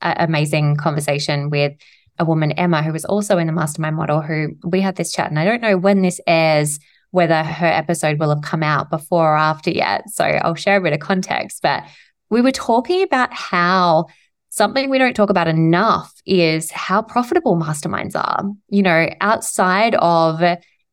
amazing 0.00 0.76
conversation 0.76 1.50
with 1.50 1.72
a 2.18 2.24
woman, 2.24 2.52
Emma, 2.52 2.82
who 2.82 2.92
was 2.92 3.04
also 3.04 3.38
in 3.38 3.46
the 3.46 3.52
mastermind 3.52 3.96
model, 3.96 4.20
who 4.20 4.56
we 4.64 4.80
had 4.80 4.96
this 4.96 5.12
chat. 5.12 5.30
And 5.30 5.38
I 5.38 5.44
don't 5.44 5.60
know 5.60 5.76
when 5.76 6.02
this 6.02 6.20
airs, 6.26 6.78
whether 7.10 7.42
her 7.42 7.66
episode 7.66 8.18
will 8.18 8.30
have 8.30 8.42
come 8.42 8.62
out 8.62 8.90
before 8.90 9.34
or 9.34 9.36
after 9.36 9.70
yet. 9.70 10.08
So 10.10 10.24
I'll 10.24 10.54
share 10.54 10.76
a 10.76 10.80
bit 10.80 10.92
of 10.92 11.00
context. 11.00 11.62
But 11.62 11.84
we 12.30 12.40
were 12.40 12.52
talking 12.52 13.02
about 13.02 13.32
how 13.32 14.06
something 14.48 14.88
we 14.88 14.98
don't 14.98 15.14
talk 15.14 15.30
about 15.30 15.48
enough 15.48 16.12
is 16.24 16.70
how 16.70 17.02
profitable 17.02 17.56
masterminds 17.56 18.16
are. 18.16 18.44
You 18.68 18.82
know, 18.82 19.08
outside 19.20 19.94
of 19.96 20.40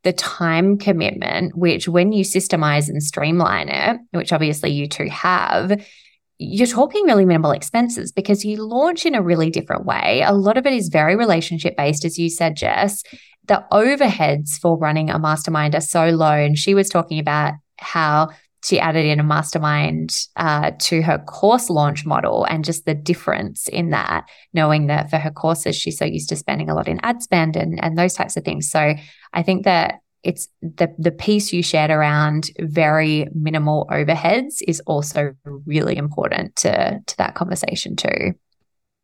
the 0.04 0.13
time 0.13 0.78
commitment, 0.78 1.58
which 1.58 1.88
when 1.88 2.12
you 2.12 2.26
systemize 2.26 2.89
and 2.89 3.02
streamline 3.02 3.70
it, 3.70 4.00
which 4.12 4.34
obviously 4.34 4.72
you 4.72 4.88
two 4.88 5.08
have, 5.08 5.82
you're 6.43 6.67
talking 6.67 7.06
really 7.06 7.25
minimal 7.25 7.51
expenses 7.51 8.12
because 8.12 8.43
you 8.45 8.58
launch 8.58 9.06
in 9.06 9.15
a 9.15 9.21
really 9.21 9.49
different 9.49 9.86
way. 9.86 10.23
A 10.25 10.34
lot 10.34 10.58
of 10.58 10.65
it 10.65 10.73
is 10.73 10.89
very 10.89 11.15
relationship 11.15 11.75
based, 11.77 12.06
as 12.06 12.17
you 12.17 12.29
said, 12.29 12.56
Jess. 12.56 13.03
The 13.45 13.63
overheads 13.71 14.60
for 14.60 14.77
running 14.77 15.10
a 15.10 15.19
mastermind 15.19 15.75
are 15.75 15.82
so 15.82 16.10
low. 16.10 16.32
And 16.32 16.58
she 16.58 16.73
was 16.73 16.89
talking 16.89 17.19
about 17.19 17.53
how 17.77 18.29
she 18.63 18.79
added 18.79 19.06
in 19.06 19.19
a 19.19 19.23
mastermind 19.23 20.15
uh, 20.38 20.71
to 20.79 21.01
her 21.01 21.19
course 21.19 21.69
launch 21.69 22.06
model 22.06 22.45
and 22.45 22.63
just 22.63 22.86
the 22.86 22.93
difference 22.93 23.67
in 23.67 23.89
that, 23.89 24.23
knowing 24.53 24.88
that 24.88 25.10
for 25.10 25.17
her 25.17 25.32
courses, 25.32 25.75
she's 25.75 25.97
so 25.97 26.06
used 26.06 26.29
to 26.29 26.38
spending 26.38 26.69
a 26.69 26.75
lot 26.75 26.88
in 26.88 26.99
ad 27.03 27.21
spend 27.21 27.58
and, 27.58 27.84
and 27.84 27.97
those 27.97 28.13
types 28.13 28.38
of 28.38 28.45
things. 28.45 28.69
So 28.69 28.93
I 29.34 29.43
think 29.43 29.65
that 29.65 29.99
it's 30.24 30.48
the 30.62 30.94
the 30.98 31.12
piece 31.12 31.52
you 31.52 31.62
shared 31.62 31.92
around 31.92 32.50
very 32.60 33.28
minimal 33.34 33.88
overheads 33.92 34.62
is 34.68 34.80
also 34.82 35.36
really 35.66 35.98
important 35.98 36.56
to 36.58 37.00
to 37.06 37.18
that 37.18 37.36
conversation 37.36 37.96
too. 37.96 38.34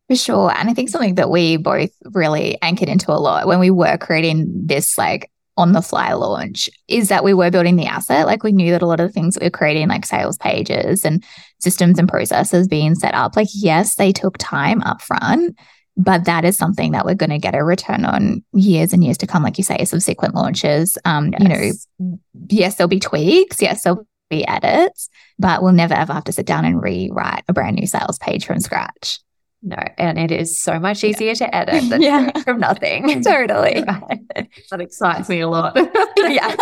For 0.08 0.16
sure. 0.16 0.52
And 0.56 0.68
I 0.68 0.74
think 0.74 0.88
something 0.88 1.14
that 1.16 1.30
we 1.30 1.56
both 1.56 1.90
really 2.04 2.58
anchored 2.62 2.88
into 2.88 3.12
a 3.12 3.14
lot 3.14 3.46
when 3.46 3.60
we 3.60 3.70
were 3.70 3.96
creating 3.96 4.50
this 4.66 4.98
like 4.98 5.30
on 5.56 5.72
the 5.72 5.82
fly 5.82 6.12
launch 6.14 6.68
is 6.88 7.08
that 7.10 7.22
we 7.22 7.34
were 7.34 7.50
building 7.50 7.76
the 7.76 7.86
asset. 7.86 8.26
Like 8.26 8.42
we 8.42 8.50
knew 8.50 8.72
that 8.72 8.82
a 8.82 8.86
lot 8.86 8.98
of 8.98 9.08
the 9.08 9.12
things 9.12 9.34
that 9.34 9.42
we 9.42 9.46
were 9.46 9.50
creating, 9.50 9.88
like 9.88 10.06
sales 10.06 10.36
pages 10.38 11.04
and 11.04 11.22
systems 11.60 11.98
and 11.98 12.08
processes 12.08 12.66
being 12.66 12.94
set 12.94 13.14
up, 13.14 13.36
like, 13.36 13.48
yes, 13.52 13.96
they 13.96 14.10
took 14.10 14.36
time 14.38 14.82
up 14.82 15.02
front, 15.02 15.56
but 16.00 16.24
that 16.24 16.46
is 16.46 16.56
something 16.56 16.92
that 16.92 17.04
we're 17.04 17.14
going 17.14 17.30
to 17.30 17.38
get 17.38 17.54
a 17.54 17.62
return 17.62 18.06
on 18.06 18.42
years 18.52 18.94
and 18.94 19.04
years 19.04 19.18
to 19.18 19.26
come, 19.26 19.42
like 19.42 19.58
you 19.58 19.64
say, 19.64 19.84
subsequent 19.84 20.34
launches. 20.34 20.96
Um, 21.04 21.32
yes. 21.38 21.40
you 21.40 21.48
know, 21.48 22.18
yes, 22.48 22.76
there'll 22.76 22.88
be 22.88 22.98
tweaks, 22.98 23.60
yes, 23.60 23.82
there'll 23.82 24.06
be 24.30 24.46
edits, 24.46 25.10
but 25.38 25.62
we'll 25.62 25.72
never 25.72 25.92
ever 25.92 26.14
have 26.14 26.24
to 26.24 26.32
sit 26.32 26.46
down 26.46 26.64
and 26.64 26.82
rewrite 26.82 27.44
a 27.48 27.52
brand 27.52 27.76
new 27.76 27.86
sales 27.86 28.18
page 28.18 28.46
from 28.46 28.60
scratch. 28.60 29.20
No, 29.62 29.76
and 29.98 30.18
it 30.18 30.30
is 30.30 30.58
so 30.58 30.78
much 30.78 31.04
easier 31.04 31.28
yeah. 31.28 31.34
to 31.34 31.54
edit 31.54 31.88
than 31.90 32.00
yeah. 32.00 32.30
from 32.44 32.60
nothing. 32.60 33.22
totally. 33.22 33.82
that 34.70 34.80
excites 34.80 35.28
me 35.28 35.40
a 35.40 35.48
lot. 35.48 35.76
yeah. 35.76 36.56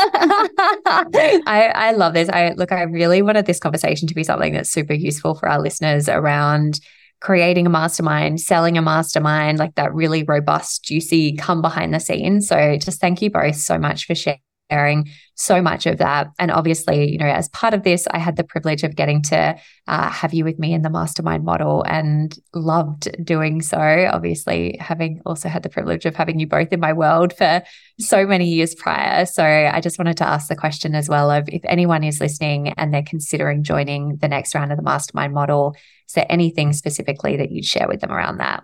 I, 1.46 1.70
I 1.74 1.92
love 1.92 2.14
this. 2.14 2.28
I 2.28 2.54
look, 2.54 2.72
I 2.72 2.82
really 2.82 3.22
wanted 3.22 3.46
this 3.46 3.60
conversation 3.60 4.08
to 4.08 4.14
be 4.14 4.24
something 4.24 4.52
that's 4.52 4.70
super 4.70 4.94
useful 4.94 5.36
for 5.36 5.48
our 5.48 5.60
listeners 5.60 6.08
around 6.08 6.80
creating 7.20 7.66
a 7.66 7.70
mastermind, 7.70 8.40
selling 8.40 8.78
a 8.78 8.82
mastermind, 8.82 9.58
like 9.58 9.74
that 9.74 9.94
really 9.94 10.22
robust, 10.22 10.84
juicy 10.84 11.36
come 11.36 11.60
behind 11.60 11.92
the 11.92 12.00
scenes. 12.00 12.48
So 12.48 12.76
just 12.76 13.00
thank 13.00 13.22
you 13.22 13.30
both 13.30 13.56
so 13.56 13.78
much 13.78 14.06
for 14.06 14.14
sharing 14.14 15.08
so 15.34 15.62
much 15.62 15.86
of 15.86 15.98
that. 15.98 16.28
And 16.38 16.50
obviously, 16.50 17.10
you 17.12 17.18
know, 17.18 17.26
as 17.26 17.48
part 17.50 17.74
of 17.74 17.84
this, 17.84 18.06
I 18.10 18.18
had 18.18 18.36
the 18.36 18.44
privilege 18.44 18.82
of 18.82 18.96
getting 18.96 19.22
to 19.22 19.56
uh, 19.86 20.10
have 20.10 20.34
you 20.34 20.44
with 20.44 20.58
me 20.58 20.74
in 20.74 20.82
the 20.82 20.90
mastermind 20.90 21.44
model 21.44 21.84
and 21.86 22.36
loved 22.54 23.08
doing 23.24 23.62
so. 23.62 23.78
Obviously, 23.78 24.76
having 24.80 25.22
also 25.24 25.48
had 25.48 25.62
the 25.62 25.68
privilege 25.68 26.04
of 26.06 26.16
having 26.16 26.38
you 26.38 26.46
both 26.46 26.72
in 26.72 26.80
my 26.80 26.92
world 26.92 27.32
for 27.32 27.62
so 27.98 28.26
many 28.26 28.48
years 28.48 28.74
prior. 28.74 29.24
So 29.26 29.44
I 29.44 29.80
just 29.80 29.98
wanted 29.98 30.16
to 30.18 30.28
ask 30.28 30.48
the 30.48 30.56
question 30.56 30.94
as 30.94 31.08
well 31.08 31.30
of 31.30 31.48
if 31.48 31.62
anyone 31.64 32.04
is 32.04 32.20
listening 32.20 32.70
and 32.70 32.92
they're 32.92 33.02
considering 33.02 33.62
joining 33.62 34.16
the 34.16 34.28
next 34.28 34.54
round 34.54 34.72
of 34.72 34.76
the 34.76 34.84
mastermind 34.84 35.32
model, 35.32 35.76
is 36.08 36.14
there 36.14 36.26
anything 36.28 36.72
specifically 36.72 37.36
that 37.36 37.52
you'd 37.52 37.64
share 37.64 37.86
with 37.86 38.00
them 38.00 38.10
around 38.10 38.38
that? 38.38 38.62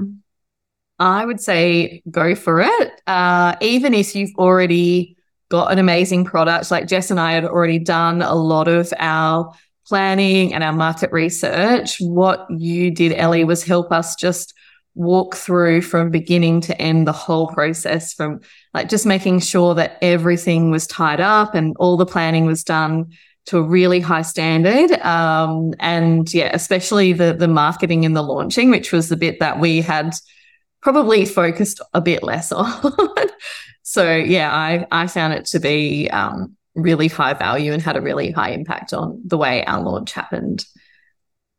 I 0.98 1.24
would 1.24 1.40
say 1.40 2.02
go 2.10 2.34
for 2.34 2.60
it. 2.62 3.00
Uh, 3.06 3.56
even 3.60 3.94
if 3.94 4.14
you've 4.14 4.34
already 4.38 5.16
got 5.54 5.70
an 5.70 5.78
amazing 5.78 6.24
product. 6.24 6.70
Like 6.70 6.88
Jess 6.88 7.10
and 7.10 7.20
I 7.20 7.32
had 7.32 7.44
already 7.44 7.78
done 7.78 8.22
a 8.22 8.34
lot 8.34 8.68
of 8.68 8.92
our 8.98 9.52
planning 9.86 10.54
and 10.54 10.64
our 10.64 10.72
market 10.72 11.12
research. 11.12 11.96
What 12.00 12.46
you 12.50 12.90
did, 12.90 13.12
Ellie, 13.12 13.44
was 13.44 13.62
help 13.62 13.92
us 13.92 14.16
just 14.16 14.54
walk 14.96 15.36
through 15.36 15.82
from 15.82 16.10
beginning 16.10 16.60
to 16.62 16.80
end 16.80 17.06
the 17.06 17.12
whole 17.12 17.48
process 17.48 18.14
from 18.14 18.40
like 18.72 18.88
just 18.88 19.06
making 19.06 19.40
sure 19.40 19.74
that 19.74 19.98
everything 20.02 20.70
was 20.70 20.86
tied 20.86 21.20
up 21.20 21.54
and 21.54 21.76
all 21.78 21.96
the 21.96 22.06
planning 22.06 22.46
was 22.46 22.62
done 22.62 23.12
to 23.46 23.58
a 23.58 23.62
really 23.62 24.00
high 24.00 24.22
standard. 24.22 24.92
Um, 25.00 25.74
and 25.80 26.32
yeah, 26.32 26.50
especially 26.52 27.12
the 27.12 27.34
the 27.34 27.48
marketing 27.48 28.04
and 28.04 28.16
the 28.16 28.22
launching, 28.22 28.70
which 28.70 28.92
was 28.92 29.08
the 29.08 29.16
bit 29.16 29.40
that 29.40 29.60
we 29.60 29.80
had 29.80 30.14
probably 30.80 31.24
focused 31.24 31.80
a 31.92 32.00
bit 32.00 32.22
less 32.22 32.52
on. 32.52 32.92
So 33.84 34.16
yeah, 34.16 34.52
I 34.52 34.86
I 34.90 35.06
found 35.06 35.34
it 35.34 35.44
to 35.46 35.60
be 35.60 36.08
um, 36.10 36.56
really 36.74 37.06
high 37.06 37.34
value 37.34 37.72
and 37.72 37.82
had 37.82 37.96
a 37.96 38.00
really 38.00 38.30
high 38.30 38.50
impact 38.50 38.92
on 38.92 39.22
the 39.24 39.38
way 39.38 39.62
our 39.64 39.80
launch 39.80 40.12
happened. 40.12 40.64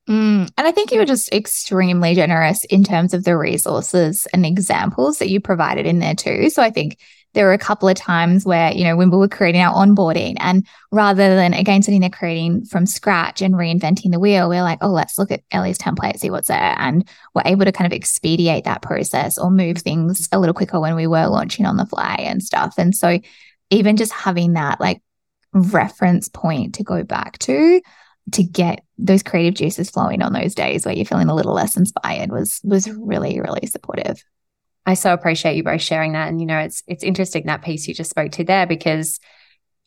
Mm, 0.10 0.50
and 0.58 0.68
I 0.68 0.72
think 0.72 0.92
you 0.92 1.00
were 1.00 1.06
just 1.06 1.32
extremely 1.32 2.14
generous 2.14 2.66
in 2.66 2.84
terms 2.84 3.14
of 3.14 3.24
the 3.24 3.38
resources 3.38 4.28
and 4.34 4.46
examples 4.46 5.20
that 5.20 5.30
you 5.30 5.40
provided 5.40 5.86
in 5.86 6.00
there 6.00 6.16
too. 6.16 6.50
So 6.50 6.62
I 6.62 6.72
think 6.72 7.00
there 7.36 7.46
were 7.46 7.54
a 7.54 7.60
couple 7.60 7.88
of 7.88 7.96
times 7.96 8.46
where, 8.46 8.72
you 8.72 8.84
know, 8.84 8.96
when 8.96 9.12
we 9.12 9.18
were 9.18 9.28
creating 9.28 9.62
our 9.62 9.76
onboarding 9.76 10.36
and 10.40 10.66
rather 10.92 11.36
than 11.36 11.54
again 11.54 11.84
sitting 11.84 12.02
there 12.02 12.10
creating 12.10 12.66
from 12.66 12.86
scratch 12.86 13.42
and 13.42 13.56
reinventing 13.56 14.12
the 14.12 14.20
wheel, 14.20 14.50
we're 14.50 14.64
like, 14.64 14.80
oh, 14.82 14.90
let's 14.90 15.20
look 15.20 15.32
at 15.32 15.44
Ellie's 15.52 15.78
template, 15.78 16.18
see 16.18 16.30
what's 16.30 16.48
there. 16.48 16.76
And 16.80 17.08
we're 17.36 17.44
able 17.46 17.66
to 17.66 17.72
kind 17.72 17.86
of 17.86 17.96
expedite 17.96 18.64
that 18.64 18.82
process 18.82 19.38
or 19.38 19.52
move 19.52 19.78
things 19.78 20.28
a 20.32 20.40
little 20.40 20.54
quicker 20.54 20.80
when 20.80 20.96
we 20.96 21.08
were 21.08 21.28
launching 21.28 21.66
on 21.66 21.78
the 21.78 21.86
fly 21.86 22.16
and 22.20 22.42
stuff. 22.42 22.76
And 22.78 22.96
so 22.96 23.20
even 23.70 23.98
just 23.98 24.14
having 24.14 24.54
that 24.54 24.80
like 24.80 25.02
reference 25.54 26.30
point 26.30 26.76
to 26.76 26.84
go 26.84 27.04
back 27.04 27.38
to 27.40 27.82
to 28.32 28.44
get 28.44 28.84
those 28.98 29.22
creative 29.22 29.54
juices 29.54 29.90
flowing 29.90 30.22
on 30.22 30.34
those 30.34 30.56
days 30.56 30.86
where 30.86 30.96
you're 30.96 31.06
feeling 31.06 31.30
a 31.30 31.36
little 31.36 31.54
less 31.54 31.78
inspired 31.78 32.32
was 32.32 32.60
was 32.64 32.90
really 32.90 33.40
really 33.40 33.68
supportive 33.68 34.24
I 34.86 34.94
so 34.94 35.14
appreciate 35.14 35.56
you 35.56 35.64
both 35.64 35.82
sharing 35.82 36.14
that. 36.14 36.28
And, 36.28 36.40
you 36.40 36.46
know, 36.46 36.60
it's 36.60 36.84
it's 36.88 37.04
interesting 37.04 37.46
that 37.48 37.64
piece 37.64 37.88
you 37.88 37.94
just 37.94 38.10
spoke 38.10 38.32
to 38.34 38.44
there 38.44 38.68
because 38.68 39.20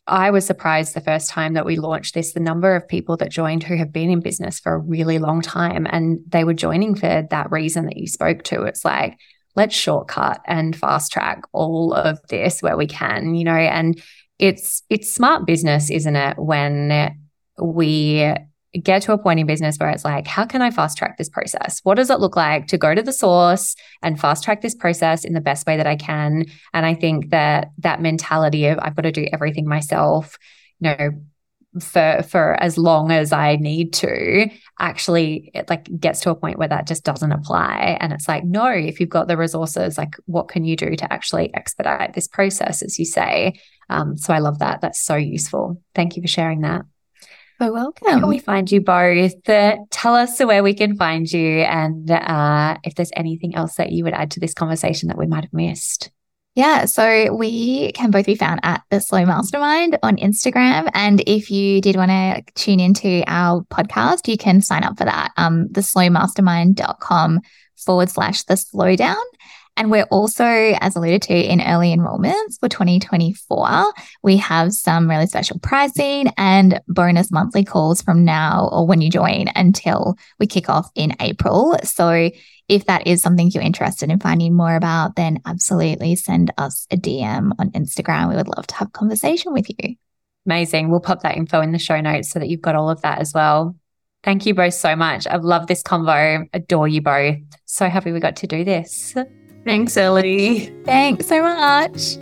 I 0.07 0.31
was 0.31 0.45
surprised 0.45 0.93
the 0.93 1.01
first 1.01 1.29
time 1.29 1.53
that 1.53 1.65
we 1.65 1.75
launched 1.75 2.15
this, 2.15 2.33
the 2.33 2.39
number 2.39 2.75
of 2.75 2.87
people 2.87 3.15
that 3.17 3.29
joined 3.29 3.63
who 3.63 3.75
have 3.75 3.93
been 3.93 4.09
in 4.09 4.21
business 4.21 4.59
for 4.59 4.73
a 4.73 4.79
really 4.79 5.19
long 5.19 5.41
time. 5.41 5.87
And 5.89 6.19
they 6.27 6.43
were 6.43 6.53
joining 6.53 6.95
for 6.95 7.27
that 7.29 7.51
reason 7.51 7.85
that 7.85 7.97
you 7.97 8.07
spoke 8.07 8.43
to. 8.45 8.63
It's 8.63 8.83
like, 8.83 9.17
let's 9.55 9.75
shortcut 9.75 10.41
and 10.45 10.75
fast 10.75 11.11
track 11.11 11.43
all 11.51 11.93
of 11.93 12.19
this 12.29 12.61
where 12.61 12.75
we 12.75 12.87
can, 12.87 13.35
you 13.35 13.43
know, 13.43 13.51
and 13.51 14.01
it's 14.39 14.83
it's 14.89 15.13
smart 15.13 15.45
business, 15.45 15.91
isn't 15.91 16.15
it? 16.15 16.37
When 16.39 17.15
we 17.61 18.33
get 18.81 19.01
to 19.03 19.13
a 19.13 19.17
point 19.17 19.39
in 19.39 19.47
business 19.47 19.77
where 19.77 19.89
it's 19.89 20.05
like, 20.05 20.27
how 20.27 20.45
can 20.45 20.61
I 20.61 20.69
fast 20.69 20.97
track 20.97 21.17
this 21.17 21.29
process? 21.29 21.79
What 21.83 21.95
does 21.95 22.09
it 22.09 22.19
look 22.19 22.35
like 22.35 22.67
to 22.67 22.77
go 22.77 22.93
to 22.93 23.01
the 23.01 23.11
source 23.11 23.75
and 24.03 24.19
fast 24.19 24.43
track 24.43 24.61
this 24.61 24.75
process 24.75 25.25
in 25.25 25.33
the 25.33 25.41
best 25.41 25.65
way 25.65 25.77
that 25.77 25.87
I 25.87 25.95
can? 25.95 26.45
And 26.73 26.85
I 26.85 26.93
think 26.93 27.31
that 27.31 27.71
that 27.79 28.01
mentality 28.01 28.67
of 28.67 28.77
I've 28.81 28.95
got 28.95 29.03
to 29.03 29.11
do 29.11 29.27
everything 29.33 29.67
myself, 29.67 30.37
you 30.79 30.89
know, 30.89 31.09
for 31.79 32.23
for 32.27 32.61
as 32.61 32.79
long 32.79 33.11
as 33.11 33.31
I 33.31 33.55
need 33.57 33.93
to 33.93 34.49
actually 34.79 35.51
it 35.53 35.69
like 35.69 35.87
gets 35.99 36.19
to 36.21 36.31
a 36.31 36.35
point 36.35 36.57
where 36.57 36.67
that 36.67 36.87
just 36.87 37.03
doesn't 37.03 37.31
apply. 37.31 37.97
And 37.99 38.11
it's 38.11 38.27
like 38.27 38.43
no 38.43 38.67
if 38.69 38.99
you've 38.99 39.09
got 39.09 39.27
the 39.27 39.37
resources 39.37 39.95
like 39.95 40.15
what 40.25 40.47
can 40.47 40.65
you 40.65 40.75
do 40.75 40.95
to 40.95 41.13
actually 41.13 41.53
expedite 41.53 42.13
this 42.13 42.27
process 42.27 42.81
as 42.81 42.97
you 42.97 43.05
say? 43.05 43.59
Um, 43.87 44.17
so 44.17 44.33
I 44.33 44.39
love 44.39 44.59
that. 44.59 44.81
That's 44.81 44.99
so 44.99 45.15
useful. 45.15 45.81
Thank 45.93 46.15
you 46.15 46.23
for 46.23 46.27
sharing 46.27 46.61
that 46.61 46.85
so 47.61 47.73
welcome. 47.73 48.07
Can 48.07 48.27
we 48.27 48.39
find 48.39 48.71
you 48.71 48.81
both? 48.81 49.47
Uh, 49.47 49.77
tell 49.91 50.15
us 50.15 50.39
where 50.39 50.63
we 50.63 50.73
can 50.73 50.95
find 50.95 51.31
you 51.31 51.59
and 51.61 52.09
uh, 52.09 52.77
if 52.83 52.95
there's 52.95 53.11
anything 53.15 53.55
else 53.55 53.75
that 53.75 53.91
you 53.91 54.03
would 54.03 54.13
add 54.13 54.31
to 54.31 54.39
this 54.39 54.53
conversation 54.53 55.07
that 55.09 55.17
we 55.17 55.27
might 55.27 55.43
have 55.43 55.53
missed. 55.53 56.11
Yeah, 56.55 56.85
so 56.85 57.33
we 57.33 57.91
can 57.93 58.11
both 58.11 58.25
be 58.25 58.35
found 58.35 58.59
at 58.63 58.81
the 58.89 58.99
Slow 58.99 59.25
Mastermind 59.25 59.97
on 60.03 60.17
Instagram. 60.17 60.89
And 60.93 61.21
if 61.27 61.51
you 61.51 61.79
did 61.79 61.95
want 61.95 62.11
to 62.11 62.43
tune 62.55 62.79
into 62.79 63.23
our 63.27 63.61
podcast, 63.65 64.27
you 64.27 64.37
can 64.37 64.61
sign 64.61 64.83
up 64.83 64.97
for 64.97 65.05
that. 65.05 65.31
Um, 65.37 65.67
theslowmastermind.com 65.69 67.41
forward 67.77 68.09
slash 68.09 68.43
the 68.43 68.55
slowdown. 68.55 69.23
And 69.79 69.89
we're 69.89 70.07
also, 70.11 70.43
as 70.43 70.97
alluded 70.97 71.21
to, 71.23 71.33
in 71.33 71.61
early 71.61 71.95
enrollments 71.95 72.59
for 72.59 72.67
2024. 72.67 73.93
We 74.21 74.35
have 74.35 74.73
some 74.73 75.09
really 75.09 75.25
special 75.25 75.57
pricing 75.57 76.27
and 76.37 76.81
bonus 76.89 77.31
monthly 77.31 77.63
calls 77.63 78.01
from 78.01 78.25
now 78.25 78.67
or 78.73 78.85
when 78.85 78.99
you 78.99 79.09
join 79.09 79.45
until 79.55 80.17
we 80.37 80.47
kick 80.47 80.67
off 80.67 80.91
in 80.95 81.15
April. 81.21 81.77
So 81.85 82.29
if 82.67 82.85
that 82.87 83.07
is 83.07 83.21
something 83.21 83.49
you're 83.53 83.63
interested 83.63 84.11
in 84.11 84.19
finding 84.19 84.53
more 84.53 84.75
about, 84.75 85.15
then 85.15 85.39
absolutely 85.45 86.17
send 86.17 86.51
us 86.57 86.85
a 86.91 86.97
DM 86.97 87.53
on 87.57 87.71
Instagram. 87.71 88.29
We 88.29 88.35
would 88.35 88.49
love 88.49 88.67
to 88.67 88.75
have 88.75 88.89
a 88.89 88.91
conversation 88.91 89.53
with 89.53 89.69
you. 89.69 89.95
Amazing. 90.45 90.89
We'll 90.89 90.99
pop 90.99 91.21
that 91.21 91.37
info 91.37 91.61
in 91.61 91.71
the 91.71 91.79
show 91.79 92.01
notes 92.01 92.31
so 92.31 92.39
that 92.39 92.49
you've 92.49 92.61
got 92.61 92.75
all 92.75 92.89
of 92.89 93.01
that 93.03 93.19
as 93.19 93.33
well. 93.33 93.77
Thank 94.23 94.45
you 94.45 94.53
both 94.53 94.73
so 94.73 94.97
much. 94.97 95.25
I've 95.25 95.45
loved 95.45 95.69
this 95.69 95.81
convo. 95.81 96.49
Adore 96.51 96.89
you 96.89 97.01
both. 97.01 97.37
So 97.63 97.87
happy 97.87 98.11
we 98.11 98.19
got 98.19 98.35
to 98.37 98.47
do 98.47 98.65
this. 98.65 99.15
Thanks, 99.65 99.97
Ellie. 99.97 100.73
Thanks 100.85 101.27
so 101.27 101.41
much. 101.43 102.17